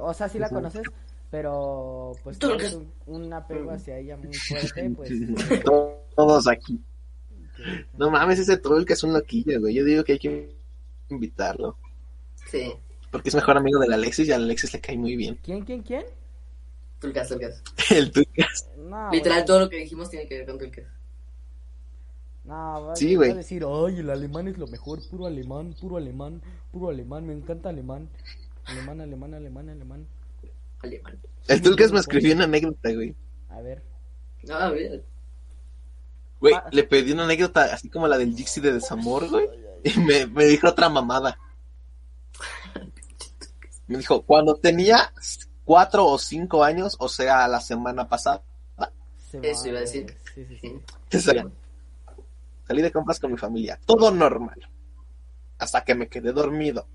[0.00, 0.82] O sea, sí la conoces,
[1.30, 5.10] pero pues tienes un, un apego hacia ella muy fuerte, pues.
[6.16, 6.80] Todos aquí.
[7.96, 9.74] No mames, ese troll que es un loquillo, güey.
[9.74, 10.56] Yo digo que hay que
[11.08, 11.76] invitarlo.
[12.50, 12.72] Sí.
[13.10, 15.38] Porque es mejor amigo del Alexis y al Alexis le cae muy bien.
[15.42, 16.04] ¿Quién, quién, quién?
[17.00, 17.62] Tulcas, Tulcas.
[17.90, 18.68] El Tucas.
[18.76, 19.46] No, Literal, güey.
[19.46, 20.84] todo lo que dijimos tiene que ver con Tulcas.
[22.44, 23.34] No, va, Sí, a güey.
[23.34, 26.40] decir, ay, el alemán es lo mejor, puro alemán, puro alemán,
[26.72, 28.08] puro alemán, me encanta alemán.
[28.64, 30.06] Alemán, alemán, alemán, alemán.
[30.80, 31.18] Alemán.
[31.48, 33.14] El Tucas me escribió una anécdota, güey.
[33.50, 33.82] A ver.
[34.50, 35.00] Ah, mira.
[36.40, 36.64] Güey, Ah.
[36.72, 39.46] le pedí una anécdota así como la del Dixie de Desamor, güey.
[39.84, 41.38] Y me, me dijo otra mamada.
[43.86, 45.12] Me dijo, cuando tenía
[45.64, 48.42] cuatro o cinco años, o sea, la semana pasada.
[49.30, 50.16] Se Eso iba a decir.
[50.34, 50.80] Sí, sí, sí.
[51.20, 51.30] Sí.
[52.66, 54.68] Salí de compras con mi familia, todo normal.
[55.58, 56.86] Hasta que me quedé dormido.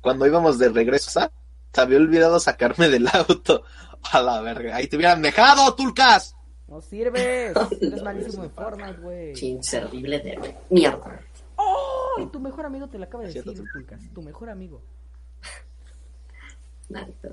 [0.00, 1.30] Cuando íbamos de regreso, ¿sabes?
[1.72, 3.64] Se había olvidado sacarme del auto.
[4.12, 6.33] A la verga, ahí te hubieran dejado, Tulcas.
[6.68, 7.54] No sirves.
[7.80, 9.32] Eres malísimo en Fortnite, güey.
[9.44, 11.20] Inservible de mierda.
[11.56, 12.28] ¡Oh!
[12.32, 13.54] Tu mejor amigo te lo acaba de decir.
[14.14, 14.82] Tu mejor amigo.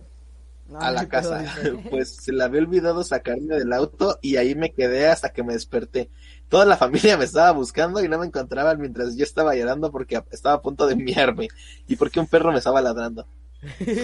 [0.72, 1.44] No, a la casa.
[1.90, 5.54] Pues se le había olvidado sacarme del auto y ahí me quedé hasta que me
[5.54, 6.10] desperté.
[6.48, 10.24] Toda la familia me estaba buscando y no me encontraban mientras yo estaba llorando porque
[10.32, 11.50] estaba a punto de miarme
[11.88, 13.28] y porque un perro me estaba ladrando.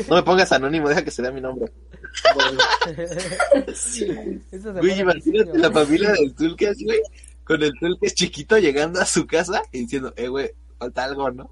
[0.07, 1.71] No me pongas anónimo, deja que se vea mi nombre.
[3.67, 7.01] Eso se Güey, imagínate la familia del Tulcas, güey,
[7.43, 11.49] con el Tulcas chiquito llegando a su casa y diciendo, eh, güey, falta algo, ¿no?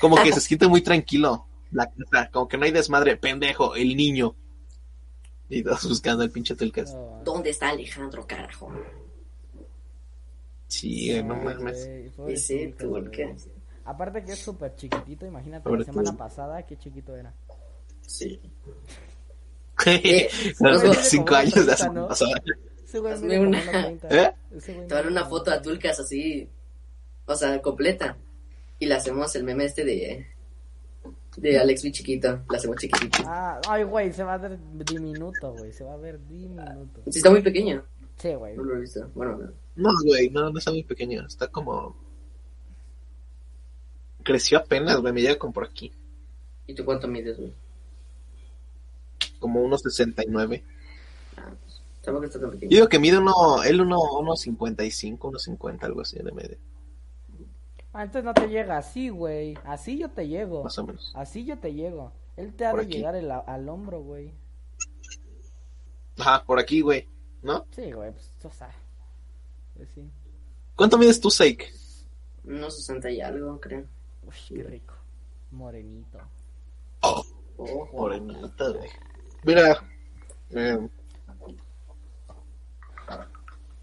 [0.00, 3.96] Como que se siente muy tranquilo la casa, como que no hay desmadre, pendejo, el
[3.96, 4.36] niño.
[5.48, 6.94] Y todos buscando al pinche Tulcas.
[6.94, 8.72] No, ¿Dónde está Alejandro, carajo?
[10.66, 11.88] Sí, no mames.
[12.26, 12.74] Ese.
[12.78, 13.48] Tulcas.
[13.84, 17.32] Aparte que es súper chiquitito, imagínate la semana pasada qué chiquito era.
[18.06, 18.40] Sí.
[20.58, 22.08] Son Luego- cinco años de hace ¿no?
[22.08, 22.32] pasada.
[23.10, 23.58] Hazme una.
[23.58, 23.70] unos
[24.00, 24.08] 30.
[24.10, 24.34] ¿Eh?
[24.88, 26.48] Tomar una foto a Tulcas así,
[27.26, 28.16] o sea, completa.
[28.78, 30.26] Y le hacemos el meme este de,
[31.38, 32.42] de Alex muy chiquito.
[32.50, 33.22] La hacemos chiquitito.
[33.26, 35.72] Ah, ay, güey, se va a ver diminuto, güey.
[35.72, 37.00] Se va a ver diminuto.
[37.10, 37.82] Sí, está muy pequeño.
[38.18, 38.56] Sí, güey.
[38.56, 39.08] No lo he visto.
[39.14, 39.50] Bueno, no.
[39.74, 41.26] No, güey, no, no está muy pequeño.
[41.26, 41.96] Está como.
[44.22, 45.12] Creció apenas, güey.
[45.12, 45.92] Me llega como por aquí.
[46.66, 47.52] ¿Y tú cuánto mides, güey?
[49.38, 50.62] Como unos 69.
[51.36, 52.70] Ah, pues, tampoco está tan Yo pequeño.
[52.70, 56.58] digo que mide uno, él uno, unos 55, unos 50, algo así de medio,
[57.94, 59.54] Ah, entonces no te llega así, güey.
[59.64, 60.64] Así yo te llego.
[60.64, 61.12] más o menos.
[61.14, 62.10] Así yo te llego.
[62.38, 62.96] Él te ha Por de aquí.
[62.96, 64.32] llegar el- al hombro, güey.
[66.18, 67.06] Ajá, por aquí, güey.
[67.42, 67.66] ¿No?
[67.74, 68.70] Sí, güey, pues, o sea.
[69.76, 70.08] Pues sí.
[70.76, 71.70] ¿Cuánto mides tú, Seik?
[72.44, 73.84] Unos 60 y algo, creo.
[74.50, 74.94] Uy, qué rico.
[75.50, 76.18] Morenito.
[77.00, 77.24] Oh,
[77.92, 78.88] Morenita, güey.
[79.44, 79.82] Mira.
[80.50, 80.78] eh,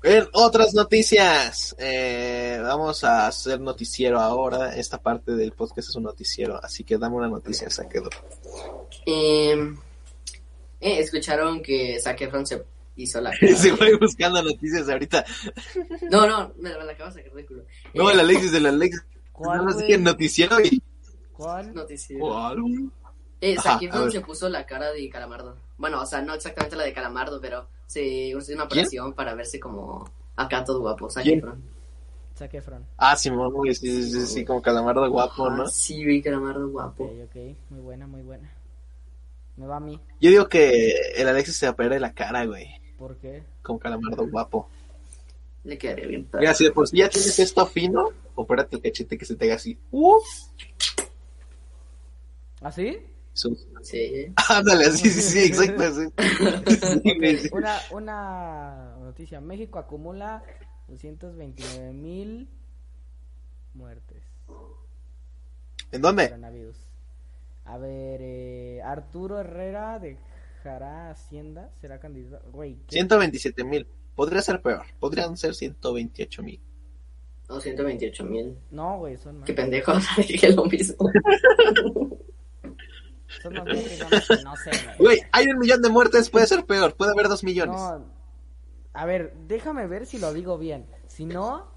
[0.01, 4.73] en otras noticias, eh, vamos a hacer noticiero ahora.
[4.75, 8.09] Esta parte del podcast es un noticiero, así que dame una noticia, Saquedo.
[9.05, 9.51] Eh,
[10.79, 12.63] eh, escucharon que Zac Efron se
[12.95, 15.25] hizo la Se voy buscando noticias ahorita.
[16.09, 17.63] No, no, me, me la acabo de sacar del culo.
[17.93, 19.03] No, Eh, el Alexis del Alexis.
[19.39, 19.87] ¿Cuál, No güey?
[19.87, 20.81] dije noticiero y.
[21.33, 21.73] ¿Cuál?
[21.73, 22.25] noticiero.
[22.25, 22.91] ¿Cuál?
[23.41, 23.55] Eh,
[24.01, 24.11] ver.
[24.11, 25.55] se puso la cara de Calamardo.
[25.77, 28.89] Bueno, o sea, no exactamente la de Calamardo, pero se hizo una ¿Quién?
[28.89, 31.09] operación para verse como acá todo guapo.
[31.09, 31.39] Zac ¿Quién?
[31.39, 31.63] Efron.
[32.37, 32.85] Zac Efron.
[32.97, 35.63] Ah, Simón, güey, sí, sí, sí, sí, como calamardo guapo, ¿no?
[35.63, 37.03] Ah, sí, vi Calamardo Ok, guapo.
[37.23, 37.35] ok.
[37.69, 38.49] Muy buena, muy buena.
[39.57, 39.99] Me va a mí.
[40.21, 42.67] Yo digo que el Alexis se opere la cara, güey,
[42.97, 43.43] ¿Por qué?
[43.61, 44.69] como calamardo guapo.
[45.63, 46.25] Le quedaría bien.
[46.25, 46.41] padre.
[46.45, 49.45] Mira, si de por sí ya tienes esto fino, opérate el cachete que se te
[49.45, 49.77] haga así.
[49.91, 50.23] ¡Uf!
[52.61, 52.97] ¿Así?
[53.33, 54.33] Su- Sí.
[54.49, 55.83] Ándale, así, sí, sí, exacto.
[57.03, 57.37] Sí.
[57.37, 57.49] Sí.
[57.51, 59.39] Una, una noticia.
[59.39, 60.43] México acumula
[60.87, 62.49] 229 mil
[63.73, 64.23] muertes.
[65.91, 66.25] ¿En dónde?
[66.29, 66.77] Coronavirus.
[67.65, 71.69] A ver, eh, Arturo Herrera dejará Hacienda.
[71.79, 72.49] ¿Será candidato?
[72.51, 72.95] Güey, ¿qué?
[72.95, 73.87] 127 mil.
[74.19, 74.85] Podría ser peor.
[74.99, 76.61] Podrían ser 128 mil.
[77.47, 78.57] No, 128 mil.
[78.69, 79.47] No, güey, son más.
[79.47, 81.09] Qué pendejo, dije lo mismo.
[83.41, 84.97] Son más que no, sé, güey.
[84.99, 86.97] Güey, hay un millón de muertes, puede ser peor.
[86.97, 87.77] Puede haber dos millones.
[87.77, 88.11] No,
[88.91, 90.85] a ver, déjame ver si lo digo bien.
[91.07, 91.71] Si no,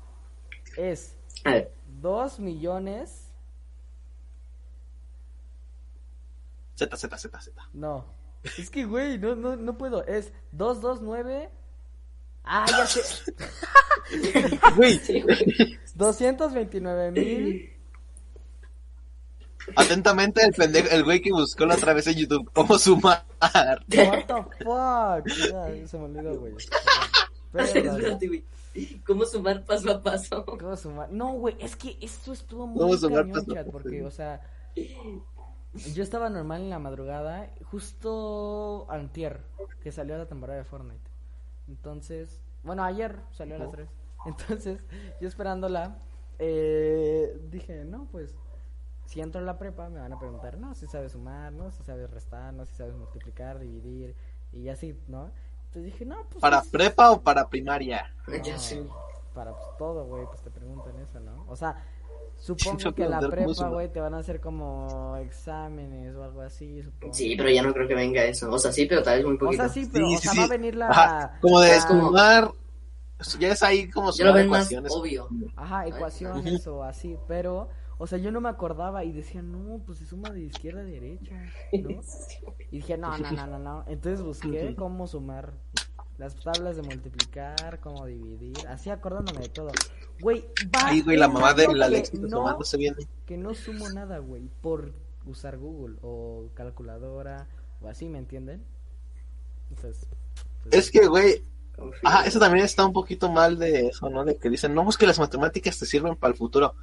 [0.77, 3.33] es A ver, 2 millones.
[6.75, 7.69] Z, Z, Z, Z.
[7.73, 8.05] No.
[8.59, 10.05] Es que, güey, no, no, no puedo.
[10.05, 11.62] Es 229.
[12.45, 13.03] Ah, ya sé.
[14.77, 15.79] Güey, sí, güey.
[15.95, 17.73] 229 mil.
[19.77, 23.25] atentamente el pendejo, el güey que buscó la otra vez en YouTube cómo sumar.
[23.41, 23.79] What
[24.27, 25.27] the fuck?
[25.51, 26.55] Ya, se me olvidó, güey.
[27.53, 28.01] Perdón.
[28.01, 28.45] Espérate, güey.
[29.07, 30.45] ¿Cómo sumar paso a paso?
[30.47, 31.11] ¿Cómo sumar?
[31.13, 33.73] No, güey, es que esto estuvo muy ¿Cómo sumar cañón, paso a chat, paso?
[33.73, 34.41] porque, o sea,
[35.95, 39.43] yo estaba normal en la madrugada, justo antier,
[39.83, 41.12] que salió la temporada de Fortnite.
[41.69, 43.89] Entonces, bueno, ayer salió a las 3.
[44.27, 44.85] Entonces,
[45.21, 45.99] yo esperándola,
[46.39, 48.35] eh, dije, no, pues,
[49.07, 51.83] si entro a la prepa me van a preguntar, no, si sabes sumar, no, si
[51.83, 54.15] sabes restar, no, si sabes multiplicar, dividir,
[54.53, 55.31] y así, ¿no?
[55.67, 56.41] Entonces dije, no, pues...
[56.41, 58.15] ¿Para pues, prepa o para primaria?
[58.43, 58.87] Ya sé.
[59.35, 61.45] Para pues, todo, güey, pues te preguntan eso, ¿no?
[61.49, 61.77] O sea,
[62.43, 66.83] Supongo Yo que la prepa, güey, te van a hacer como exámenes o algo así,
[66.83, 67.15] supongo.
[67.15, 68.51] Sí, pero ya no creo que venga eso.
[68.51, 69.63] O sea, sí, pero tal vez muy O poquito.
[69.63, 70.39] sea, sí, pero Sí, o sí, sea, sí.
[70.39, 70.89] va a venir la...
[70.89, 72.51] Ajá, como de la- sumar.
[73.39, 75.29] Ya es ahí como Ya lo ven más obvio.
[75.55, 77.69] Ajá, ecuaciones o así, pero,
[77.99, 80.85] o sea, yo no me acordaba y decía, no, pues se suma de izquierda a
[80.85, 81.37] derecha,
[81.73, 82.01] ¿no?
[82.73, 83.85] Y dije, no, no, no, no, no.
[83.87, 85.53] Entonces busqué cómo sumar
[86.19, 89.71] las tablas de multiplicar, cómo dividir, así acordándome de todo.
[90.21, 90.45] Güey,
[90.75, 92.95] va Ahí, güey, la mamá de la que Alexis no, tomándose bien.
[93.27, 94.93] que no sumo nada, güey, por
[95.27, 97.49] usar Google o calculadora
[97.81, 98.65] o así, ¿me entienden?
[99.71, 100.07] Entonces,
[100.63, 101.45] pues, Es que, güey.
[102.05, 104.25] Ajá, eso también está un poquito mal de eso, ¿no?
[104.25, 106.75] De que dicen, no, es que las matemáticas te sirven para el futuro.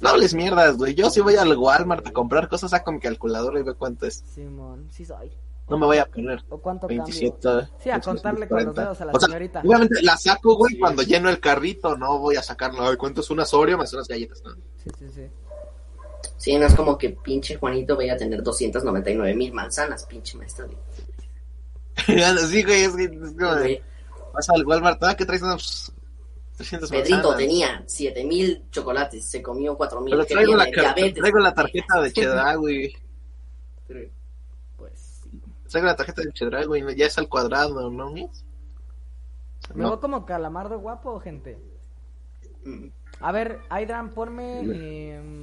[0.00, 0.94] No hables mierdas, güey.
[0.94, 4.24] Yo si voy al Walmart a comprar cosas, saco mi calculadora y veo cuánto es.
[4.34, 5.30] Simón, sí soy.
[5.70, 7.38] No me voy a poner ¿O cuánto 27.
[7.40, 7.62] cambio?
[7.78, 8.82] Sí, a 27, contarle con los 40.
[8.82, 9.60] dedos a la O sea, señorita.
[9.60, 11.96] Obviamente la saco, güey, cuando lleno el carrito.
[11.96, 12.86] No voy a sacarlo.
[12.86, 14.42] Ay, ¿cuánto es una Oreo más unas galletas?
[14.44, 14.52] No.
[14.52, 15.26] Sí, sí, sí.
[16.36, 20.68] Sí, no es como que pinche Juanito vaya a tener 299 mil manzanas, pinche maestro.
[22.06, 23.82] sí, güey, es que es como de, Güey,
[24.32, 25.14] vas al Walmart, ¿ah?
[25.16, 25.42] ¿qué traes?
[25.42, 25.92] No, pues,
[26.56, 27.36] 300 Pedrito manzanas.
[27.38, 30.12] tenía 7 mil chocolates, se comió 4 mil.
[30.12, 30.70] Pero ¿Qué traigo la,
[31.14, 32.94] traigo la tarjeta de Cheddar, güey.
[35.70, 35.78] Sí.
[35.78, 36.94] Traigo la tarjeta de Cheddar, güey.
[36.96, 38.10] Ya es al cuadrado, ¿no?
[38.10, 38.44] mis?
[39.74, 39.90] Me No.
[39.90, 41.58] veo como calamardo guapo, gente.
[42.64, 42.88] Mm,
[43.20, 44.60] A ver, Aidran, ponme
[45.14, 45.42] em,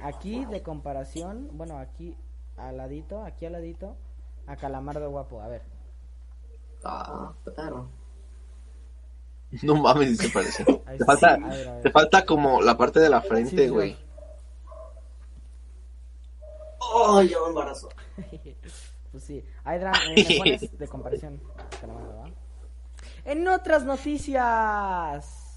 [0.00, 1.48] aquí de comparación.
[1.52, 2.16] Bueno, aquí
[2.56, 3.96] al ladito, aquí al ladito.
[4.46, 5.62] A calamardo guapo, a ver.
[6.84, 7.88] Ah, perro.
[9.62, 10.64] No mames, si se parece.
[10.86, 11.82] Ahí Te sí, falta, a ver, a ver.
[11.82, 13.96] te falta como la parte de la Sí, frente, sí, güey.
[16.80, 17.88] Oh, ya me embarazo.
[19.10, 19.44] Pues sí.
[19.64, 21.40] Aidran, eh, de comparación.
[23.24, 25.48] En otras noticias.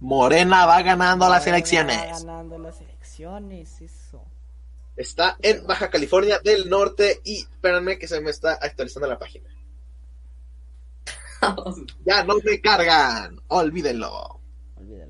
[0.00, 1.98] Morena va ganando las elecciones.
[1.98, 4.24] va ganando las elecciones, eso.
[4.96, 9.48] Está en Baja California del Norte y espérenme que se me está actualizando la página.
[12.04, 14.40] Ya no me cargan, olvídenlo.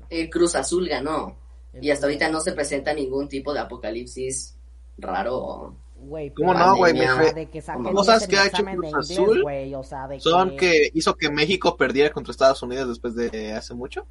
[0.09, 1.37] El Cruz Azul ganó.
[1.73, 4.55] El Y hasta ahorita no se presenta ningún tipo de apocalipsis
[4.97, 5.75] raro.
[6.01, 6.93] Güey, ¿Cómo no, güey?
[6.93, 7.15] Pandemia.
[7.15, 9.75] Me O sea, fe- de que saquen Cosas ese que ha hecho Cruz Azul güey,
[9.75, 10.57] o sea, de Son que...
[10.57, 14.05] que hizo que México perdiera contra Estados Unidos después de hace mucho.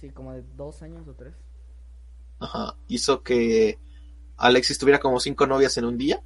[0.00, 1.34] Sí, como de dos años o tres.
[2.40, 2.76] Ajá.
[2.88, 3.78] Hizo que
[4.36, 6.22] Alexis tuviera como cinco novias en un día.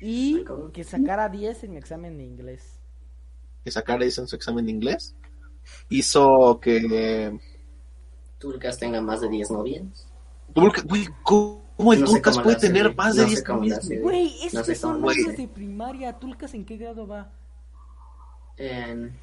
[0.00, 2.78] Y que sacara 10 en mi examen de inglés.
[3.64, 5.16] Que sacara eso en su examen de inglés.
[5.88, 7.36] Hizo que.
[8.38, 10.06] Tulcas tenga más de 10 novias.
[10.54, 13.44] Tulcas- Güey, ¿cómo el No Tulcas cómo puede hace, tener más de No sé 10
[13.46, 13.78] cómo le novias?
[13.84, 13.98] hace.
[14.00, 15.24] Güey, es No que son cómo, güey.
[15.36, 16.12] de primaria.
[16.18, 17.30] ¿Tulcas en qué grado va?
[18.56, 19.16] En-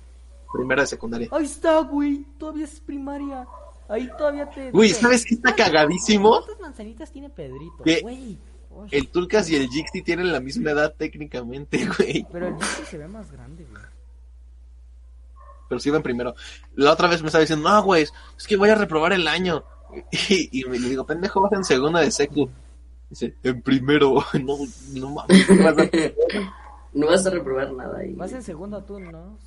[0.53, 1.27] Primera de secundaria.
[1.31, 2.25] Ahí está, güey.
[2.39, 3.45] Todavía es primaria.
[3.89, 4.71] Ahí todavía te...
[4.71, 6.29] Güey, ¿sabes qué está ¿cuántas- cagadísimo?
[6.29, 7.83] ¿Cuántas manzanitas tiene Pedrito?
[8.91, 12.25] El Tulcas y el Jixi tienen la misma edad técnicamente, güey.
[12.31, 13.83] Pero el Jesse se ve más grande, güey.
[15.67, 16.35] Pero sí iban primero.
[16.75, 19.63] La otra vez me estaba diciendo, no, güey, es que voy a reprobar el año.
[20.29, 22.49] Y, y me le digo, pendejo, vas en segunda de secu.
[23.09, 24.15] Dice, en primero.
[24.43, 24.57] No,
[24.93, 25.45] no mames.
[25.47, 25.89] ¿qué vas a-
[26.93, 28.13] No vas a reprobar nada ahí.
[28.13, 29.37] Vas en segundo tú, ¿no?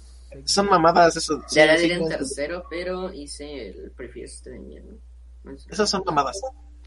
[0.44, 1.42] Son mamadas, eso.
[1.46, 5.51] sí, Ya era sí, ir en no, tercero, pero hice el prefiero de ¿no?
[5.51, 5.70] No sé.
[5.72, 6.40] Esas son mamadas.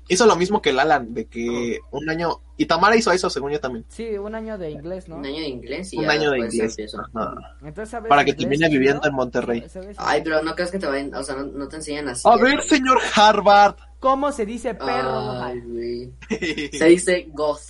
[0.08, 2.42] Hizo lo mismo que el Alan, de que un año.
[2.58, 3.86] Y Tamara hizo eso, según yo también.
[3.88, 5.16] Sí, un año de inglés, ¿no?
[5.18, 6.78] Un año de inglés y Un ya año de inglés.
[6.78, 8.80] Entonces, ¿sabes Para que inglés termine chido?
[8.80, 9.70] viviendo en Monterrey.
[9.70, 12.28] ¿Sabes Ay, pero no crees que te vayan, o sea, no, no te enseñan así.
[12.28, 13.76] A ver, señor Harvard.
[14.00, 15.32] ¿Cómo se dice perro?
[15.32, 16.14] Ay, güey.
[16.72, 17.62] Se dice goth.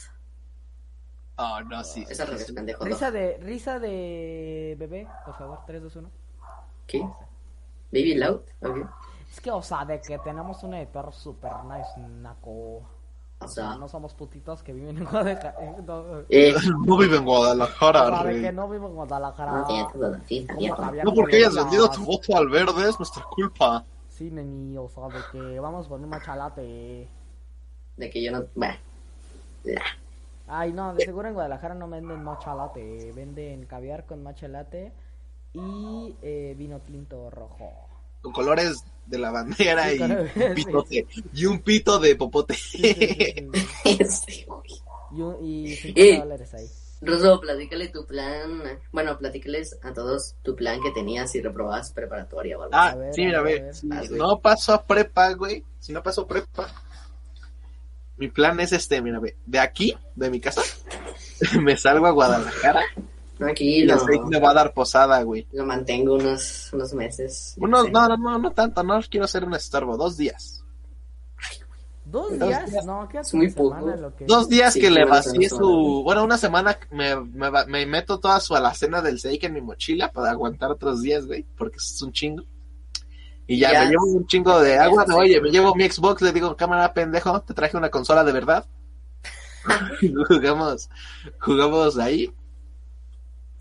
[1.35, 2.05] Oh, no, sí.
[2.09, 2.85] Es al revés, pendejo.
[2.85, 6.11] Risa de, risa de bebé, por favor, 3, 2, 1.
[6.87, 6.99] ¿Qué?
[7.91, 8.41] Baby loud?
[8.61, 8.77] Ok.
[9.31, 12.81] Es que, o sea, de que tenemos un editor super nice, naco.
[13.39, 15.55] O sea, no somos putitos que viven en Guadalajara.
[15.87, 16.53] No, Eh,
[16.85, 19.51] No vive en o Guadalajara, sea, de que no vivo en Guadalajara.
[19.53, 20.77] no tiene toda la fiesta, ¿Cómo viejo.
[20.77, 23.83] sabía No que porque hayas vendido tu voto al verde, es nuestra culpa.
[24.09, 27.07] Sí, neni, o sea, de que vamos por un machalate.
[27.97, 28.43] De que yo no.
[28.53, 28.75] Bueno.
[29.63, 29.81] Nah.
[30.47, 34.91] Ay, no, de seguro en Guadalajara no venden matcha latte, venden caviar con matcha latte
[35.53, 37.71] y eh, vino tinto rojo.
[38.21, 41.07] Con colores de la bandera Sí, y un pitote.
[41.33, 42.53] Y un pito de popote.
[42.53, 43.97] Sí, sí, sí, sí, sí.
[43.99, 44.69] Este, güey.
[45.13, 46.19] Y, un- y 50 Eh.
[46.19, 46.67] dólares ahí.
[47.03, 48.61] Rosso, platícale tu plan.
[48.91, 52.95] Bueno, platícales a todos tu plan que tenías si reprobabas preparatoria o algo Ah, A
[52.95, 53.59] ver, sí, mira, a ve.
[53.59, 53.73] ver.
[53.75, 55.63] Si no paso a prepa, güey.
[55.79, 56.67] Si no paso prepa.
[58.17, 59.35] Mi plan es este, mira, ve.
[59.47, 60.61] De aquí, de mi casa,
[61.59, 62.83] me salgo a Guadalajara
[63.41, 63.95] y Tranquilo.
[63.95, 65.47] así me va a dar posada, güey.
[65.51, 67.55] Lo mantengo unos, unos meses.
[67.57, 70.63] No, no, no, no tanto, no quiero hacer un estorbo, dos días.
[72.05, 72.69] ¿Dos Dos días?
[72.71, 72.85] días.
[72.85, 73.79] No, quédate Es muy poco.
[73.79, 74.25] lo que...
[74.25, 76.01] Dos días Sí, que le vacié su...
[76.03, 79.61] Bueno, una semana me, me, va- me meto toda su alacena del Seik en mi
[79.61, 82.43] mochila para aguantar otros días, güey, porque es un chingo.
[83.47, 83.83] Y ya, Ya.
[83.83, 87.39] me llevo un chingo de agua, oye, me llevo mi Xbox, le digo, cámara, pendejo,
[87.41, 88.65] te traje una consola de verdad.
[90.27, 90.89] jugamos,
[91.39, 92.33] jugamos ahí.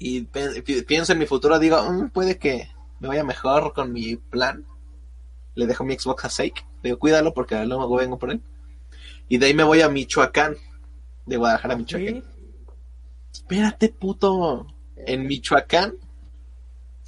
[0.03, 2.70] Y pienso en mi futuro, digo, "Mm, puede que
[3.01, 4.64] me vaya mejor con mi plan.
[5.55, 8.40] Le dejo mi Xbox a Seik, le digo, cuídalo porque luego vengo por él.
[9.28, 10.57] Y de ahí me voy a Michoacán,
[11.26, 12.22] de Guadalajara a Michoacán.
[12.22, 12.22] Sí,
[13.32, 14.66] Espérate, puto.
[14.96, 15.94] En Michoacán,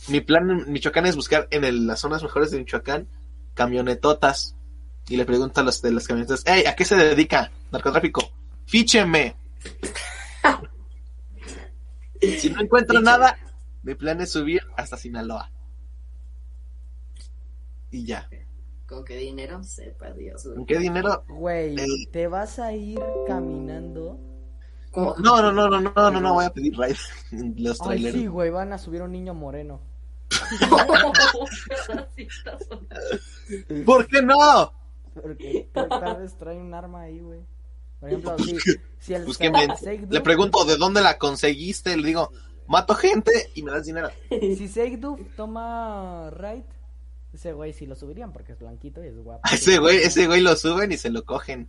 [0.08, 3.08] mi plan en Michoacán es buscar en el- las zonas mejores de Michoacán
[3.54, 4.54] camionetotas.
[5.08, 7.50] Y le pregunto a los de las camionetas, hey, ¿a qué se dedica?
[7.70, 8.22] Narcotráfico.
[8.66, 9.34] Fícheme.
[12.38, 13.36] si no encuentro nada,
[13.82, 15.50] mi plan es subir hasta Sinaloa.
[17.90, 18.28] Y ya.
[18.86, 19.62] ¿Con qué dinero?
[19.64, 20.44] Sepa Dios.
[20.54, 21.24] ¿Con qué dinero?
[21.28, 24.18] güey, El- te vas a ir caminando...
[24.90, 25.14] ¿Cómo?
[25.16, 26.96] No, no, no, no, no, no, no voy a pedir ride
[27.30, 28.20] en los Ay, traileros.
[28.20, 29.80] sí, güey, van a subir a un niño moreno.
[33.86, 34.72] ¿Por qué no?
[35.14, 37.40] Porque tal vez trae un arma ahí, güey.
[38.02, 38.56] Por ejemplo, si,
[38.98, 42.32] si el Pues Seikdu- Le pregunto de dónde la conseguiste, le digo,
[42.66, 44.10] mato gente y me das dinero.
[44.28, 46.66] Si Seikdu toma right,
[47.32, 49.42] ese güey sí lo subirían porque es blanquito y es guapo.
[49.52, 51.68] Ese güey, ese güey lo suben y se lo cogen.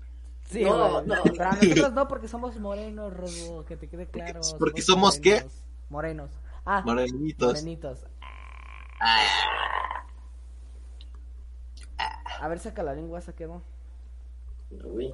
[0.50, 1.06] Sí, No, güey.
[1.08, 1.22] no.
[1.24, 4.42] Pero a nosotros no, porque somos morenos, Robo, que te quede claro.
[4.58, 5.36] ¿Porque somos qué?
[5.36, 5.54] morenos.
[5.90, 6.32] Morenos.
[6.66, 7.54] Ah, Morenitos.
[7.54, 8.00] morenitos.
[12.42, 13.62] A ver, saca la lengua, saquedo.
[14.84, 15.14] Uy.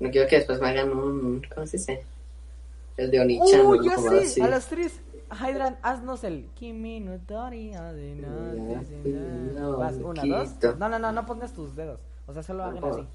[0.00, 1.42] No quiero que después me hagan un.
[1.54, 2.04] ¿Cómo se dice?
[2.96, 3.66] El de Onichan.
[3.66, 4.40] Uh, ya sé, así.
[4.40, 5.00] a las 3.
[5.30, 7.72] Hydran, haznos el Kimi no Tori
[9.76, 10.78] Vas, una, dos.
[10.78, 12.00] No, no, no, no pongas tus dedos.
[12.26, 13.06] O sea, solo hagan así.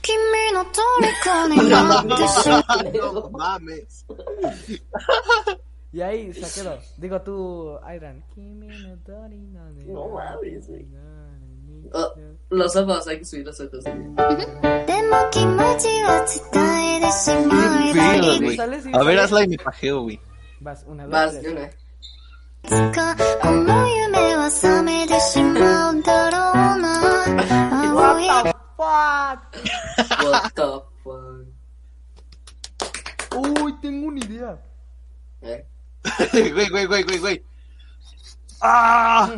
[0.00, 1.06] Kimi no Tori
[2.94, 4.06] No mames.
[5.92, 6.78] Y ahí se quedó.
[6.96, 8.22] Digo tú, Hydran.
[8.34, 9.38] Kimi no Tori
[9.86, 10.68] No mames,
[11.92, 12.12] Oh,
[12.50, 13.84] los ojos, hay que subir los ojos.
[18.92, 20.20] A ver, hazla y me pajeo, güey.
[20.60, 21.70] Vas, una, dos, Vas, una.
[27.96, 29.40] What the fuck?
[30.24, 31.46] What the fuck?
[33.62, 34.58] Uy, tengo una idea.
[35.42, 35.66] ¿Eh?
[36.52, 37.44] güey, güey, güey, güey, güey.
[38.60, 39.30] ¡Ah!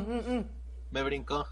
[0.91, 1.47] Me brincó.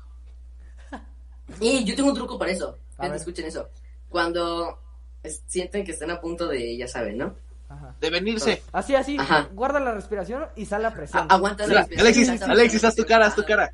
[1.61, 2.77] Y yo tengo un truco para eso.
[2.99, 3.17] A Gente, ver.
[3.21, 3.69] escuchen eso.
[4.09, 4.79] Cuando
[5.23, 7.35] es- sienten que están a punto de, ya saben, ¿no?
[7.69, 7.95] Ajá.
[8.01, 8.63] De venirse.
[8.73, 9.17] Así, así.
[9.19, 9.49] Ajá.
[9.53, 11.27] Guarda la respiración y sale la presión.
[11.31, 13.73] A- aguanta la Mira, Alexis, Alexis, haz tu cara, haz tu cara.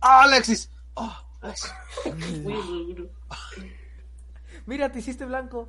[0.00, 0.70] ¡Ah, Alexis!
[0.94, 1.72] Oh, Alexis.
[4.66, 5.68] Mira, te hiciste blanco.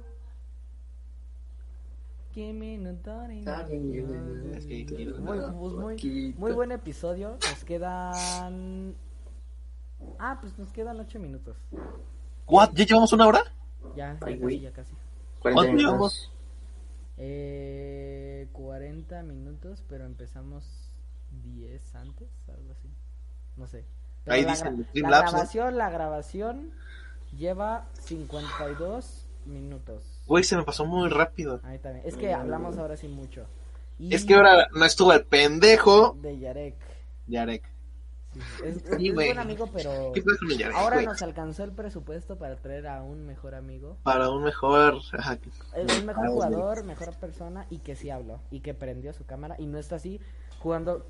[5.20, 5.40] Muy,
[5.70, 7.38] muy, muy buen episodio.
[7.50, 8.94] Nos quedan.
[10.20, 11.58] Ah, pues nos quedan ocho minutos.
[12.48, 12.72] ¿What?
[12.74, 13.44] ¿Ya llevamos una hora?
[13.96, 14.60] Ya, ya Ay, casi, güey.
[14.62, 14.94] ya casi.
[15.42, 16.32] ¿Cuánto llevamos?
[17.18, 20.66] Eh, 40 minutos, pero empezamos
[21.44, 22.90] 10 antes, algo así.
[23.56, 23.86] No sé.
[24.24, 25.32] Pero Ahí la, dice gra- el la Streamlabs, ¿no?
[25.32, 26.72] grabación, la grabación
[27.36, 30.04] lleva 52 minutos.
[30.28, 31.60] Güey, se me pasó muy rápido.
[31.64, 32.06] Ahí también.
[32.06, 33.46] Es que hablamos ahora sí mucho.
[34.00, 36.16] Y Es que ahora no estuvo el pendejo.
[36.22, 36.76] de Yarek.
[37.28, 37.64] Yarek.
[38.64, 41.72] Es, Sí, es buen amigo, pero ¿Qué pasa con el Yarek, ahora nos alcanzó el
[41.72, 43.98] presupuesto para traer a un mejor amigo.
[44.04, 45.00] Para un mejor.
[45.14, 45.38] ajá,
[45.76, 49.56] Es un mejor jugador, mejor persona y que sí habló y que prendió su cámara
[49.58, 50.20] y no está así
[50.60, 51.06] jugando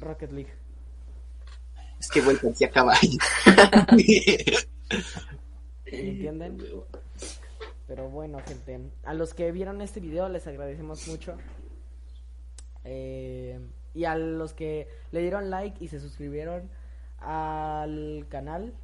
[0.00, 0.52] Rocket League.
[1.98, 3.18] Es que, güey, parecía caballo.
[5.92, 6.58] ¿Me entienden?
[7.86, 11.36] Pero bueno, gente, a los que vieron este video les agradecemos mucho.
[12.84, 13.60] Eh,
[13.94, 16.70] y a los que le dieron like y se suscribieron
[17.18, 18.74] al canal,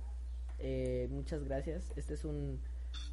[0.59, 1.93] eh, muchas gracias.
[1.97, 2.61] Este es un,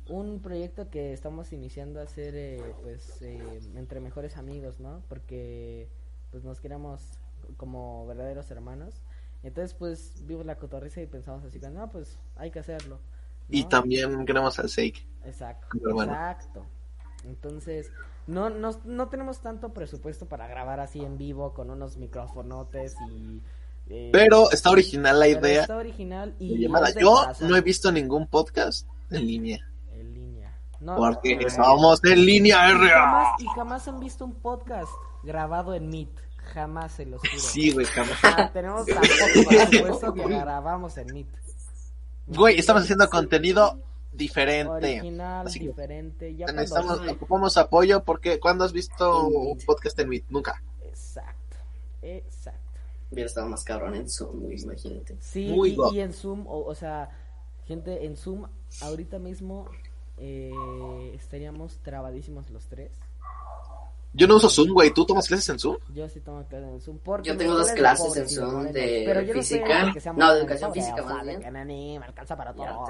[0.10, 5.04] un proyecto que estamos iniciando a hacer eh, pues eh, entre mejores amigos, ¿no?
[5.10, 5.90] Porque
[6.32, 7.02] pues nos queremos
[7.58, 9.02] como verdaderos hermanos.
[9.44, 13.00] Entonces pues vimos la cotorriza y pensamos así, no, pues hay que hacerlo.
[13.48, 15.06] y también queremos al Seik.
[15.24, 16.12] Exacto, Pero bueno.
[16.14, 16.66] exacto.
[17.26, 17.92] Entonces,
[18.28, 23.42] no, no, no tenemos tanto presupuesto para grabar así en vivo con unos micrófonotes y...
[23.88, 26.58] eh, Pero está original la idea Está original y...
[26.60, 26.90] llamada.
[27.00, 29.60] Yo no he visto ningún podcast en línea.
[29.92, 30.58] En línea.
[30.80, 34.92] No, Porque no, estamos en línea, y jamás, y jamás han visto un podcast
[35.24, 36.10] grabado en Meet.
[36.54, 37.40] Jamás se los juro.
[37.42, 38.18] Sí, güey, jamás.
[38.24, 41.28] Ah, tenemos tampoco presupuesto que grabamos en Meet.
[42.28, 43.80] Güey, estamos haciendo contenido
[44.18, 44.72] diferente.
[44.72, 46.36] Original, Así que diferente.
[46.36, 50.26] Ya cuando- necesitamos, ocupamos apoyo porque ¿cuándo has visto un podcast en Meet?
[50.30, 50.62] Nunca.
[50.84, 51.58] Exacto,
[52.02, 52.60] exacto.
[53.12, 55.16] Hubiera estado más cabrón en Zoom, imagínate.
[55.20, 57.10] Sí, Muy y, y en Zoom, o, o sea,
[57.66, 58.46] gente, en Zoom,
[58.82, 59.68] ahorita mismo
[60.18, 62.92] eh, estaríamos trabadísimos los tres.
[64.18, 64.92] Yo no uso Zoom, güey.
[64.94, 65.76] ¿Tú tomas clases en Zoom?
[65.94, 66.98] Yo sí tomo clases en Zoom.
[67.00, 69.86] Porque Yo tengo dos clases pobre, en Zoom de pero yo no física.
[69.88, 71.54] sé que seamos No, de educación física más bien.
[72.00, 72.86] me alcanza para Y todo.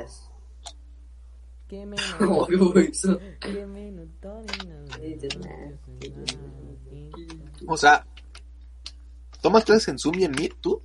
[1.67, 3.19] Qué menos, Uy, uy, eso.
[3.39, 4.07] qué menos.
[7.67, 8.05] O sea,
[9.41, 10.81] ¿tomas clases en Zoom y en Meet tú?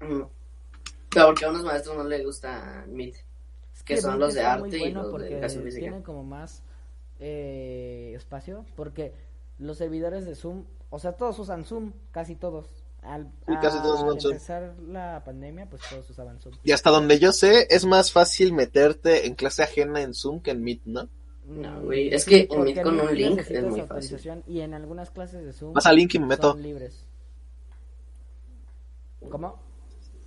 [0.00, 0.22] Mm.
[1.10, 3.16] Pero porque a unos maestros no les gusta Meet.
[3.74, 5.80] Es que son los de arte y los de educación física.
[5.80, 6.62] tienen como más
[7.18, 9.14] eh, espacio porque
[9.58, 12.83] los servidores de Zoom, o sea, todos usan Zoom, casi todos.
[13.04, 16.54] Al, Sí, casi todos al empezar la pandemia, pues todos usaban Zoom.
[16.62, 20.52] Y hasta donde yo sé, es más fácil meterte en clase ajena en Zoom que
[20.52, 21.08] en Meet, ¿no?
[21.46, 24.72] No, Mm, güey, es que en Meet con un link es muy autorización y en
[24.72, 26.52] algunas clases de Zoom Vas al link y me meto.
[26.52, 27.04] son libres.
[29.28, 29.58] ¿Cómo?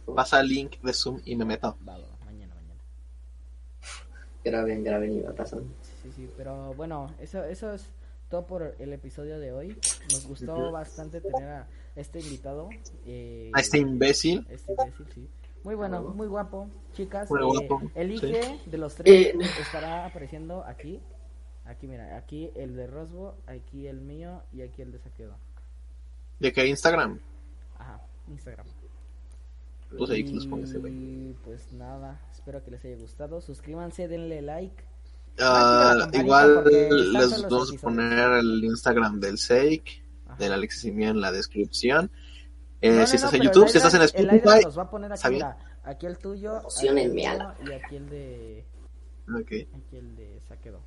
[0.05, 1.77] Vas al link de Zoom y me meto.
[1.87, 2.81] Va, va, va, mañana, mañana.
[4.43, 5.67] Graben, graben y va pasando.
[5.81, 7.89] Sí, sí, sí, pero bueno, eso, eso es
[8.29, 9.77] todo por el episodio de hoy.
[10.11, 11.67] Nos gustó bastante tener a
[11.97, 12.69] este invitado.
[13.05, 14.45] eh, A este imbécil.
[14.49, 15.27] este imbécil, sí.
[15.63, 16.69] Muy bueno, muy guapo.
[16.93, 18.25] Chicas, Muy eh, guapo, el sí.
[18.27, 19.37] IG de los tres Eh.
[19.61, 21.01] estará apareciendo aquí.
[21.65, 25.35] Aquí, mira, aquí el de Rosbo, aquí el mío y aquí el de Saquedo.
[26.39, 27.19] ¿De qué Instagram?
[27.77, 28.65] Ajá, Instagram.
[29.97, 30.93] Pues ahí los pongas, güey.
[30.93, 33.41] Y pues nada, espero que les haya gustado.
[33.41, 34.83] Suscríbanse, denle like.
[35.39, 40.01] Ah, igual les vamos a poner el Instagram del Seik.
[40.37, 42.11] Del Alexis Simio en la descripción.
[42.81, 44.63] Eh, No, no, si no, estás en pero YouTube, si estás en Spotify.
[44.63, 47.55] los va a poner aquí, mira, aquí el tuyo, aquí el ala.
[47.59, 48.65] mío y aquí el de
[49.29, 50.79] Ok, aquí el de Saquedo.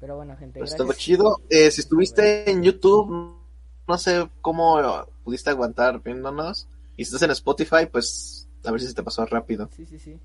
[0.00, 0.86] Pero bueno, gente, pues gracias.
[0.88, 1.40] todo chido.
[1.48, 3.36] Eh, si estuviste en YouTube,
[3.88, 6.68] no sé cómo pudiste aguantar viéndonos.
[6.96, 9.68] Y si estás en Spotify, pues a ver si se te pasó rápido.
[9.76, 10.18] Sí, sí, sí.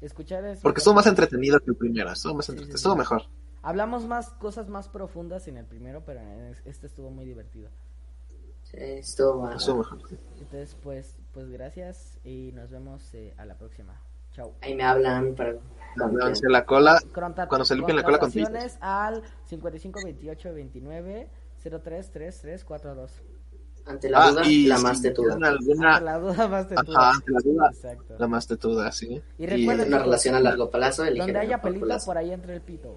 [0.00, 0.62] Escuchar eso.
[0.62, 2.10] Porque estuvo más entretenido que el primero.
[2.12, 2.98] Estuvo, más Sí, entretenido, sí, estuvo sí.
[2.98, 3.22] mejor.
[3.62, 7.70] Hablamos más cosas más profundas en el primero, pero en este estuvo muy divertido.
[8.64, 9.86] Sí, estuvo mejor.
[10.38, 14.00] Entonces, pues pues gracias y nos vemos eh, a la próxima.
[14.32, 14.54] Chao.
[14.62, 15.54] Ahí me hablan para...
[15.96, 16.98] Lávese la cola.
[17.12, 18.30] Conta- Cuando se limpien la cola con
[18.80, 21.28] al 55 28 29
[21.62, 23.22] 03 33 42.
[23.84, 25.34] Ante la Ah, duda, y la más tetuda.
[25.34, 25.48] alguna
[25.96, 27.70] Ante la duda más te Ajá, ante la duda.
[27.74, 28.14] Exacto.
[28.18, 29.22] la más tetuda, sí.
[29.38, 32.96] Y recuerden- Una relación a largo plazo, Donde haya pelito, por ahí entra el pito.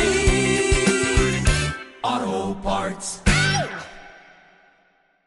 [2.61, 3.20] Auto Parts.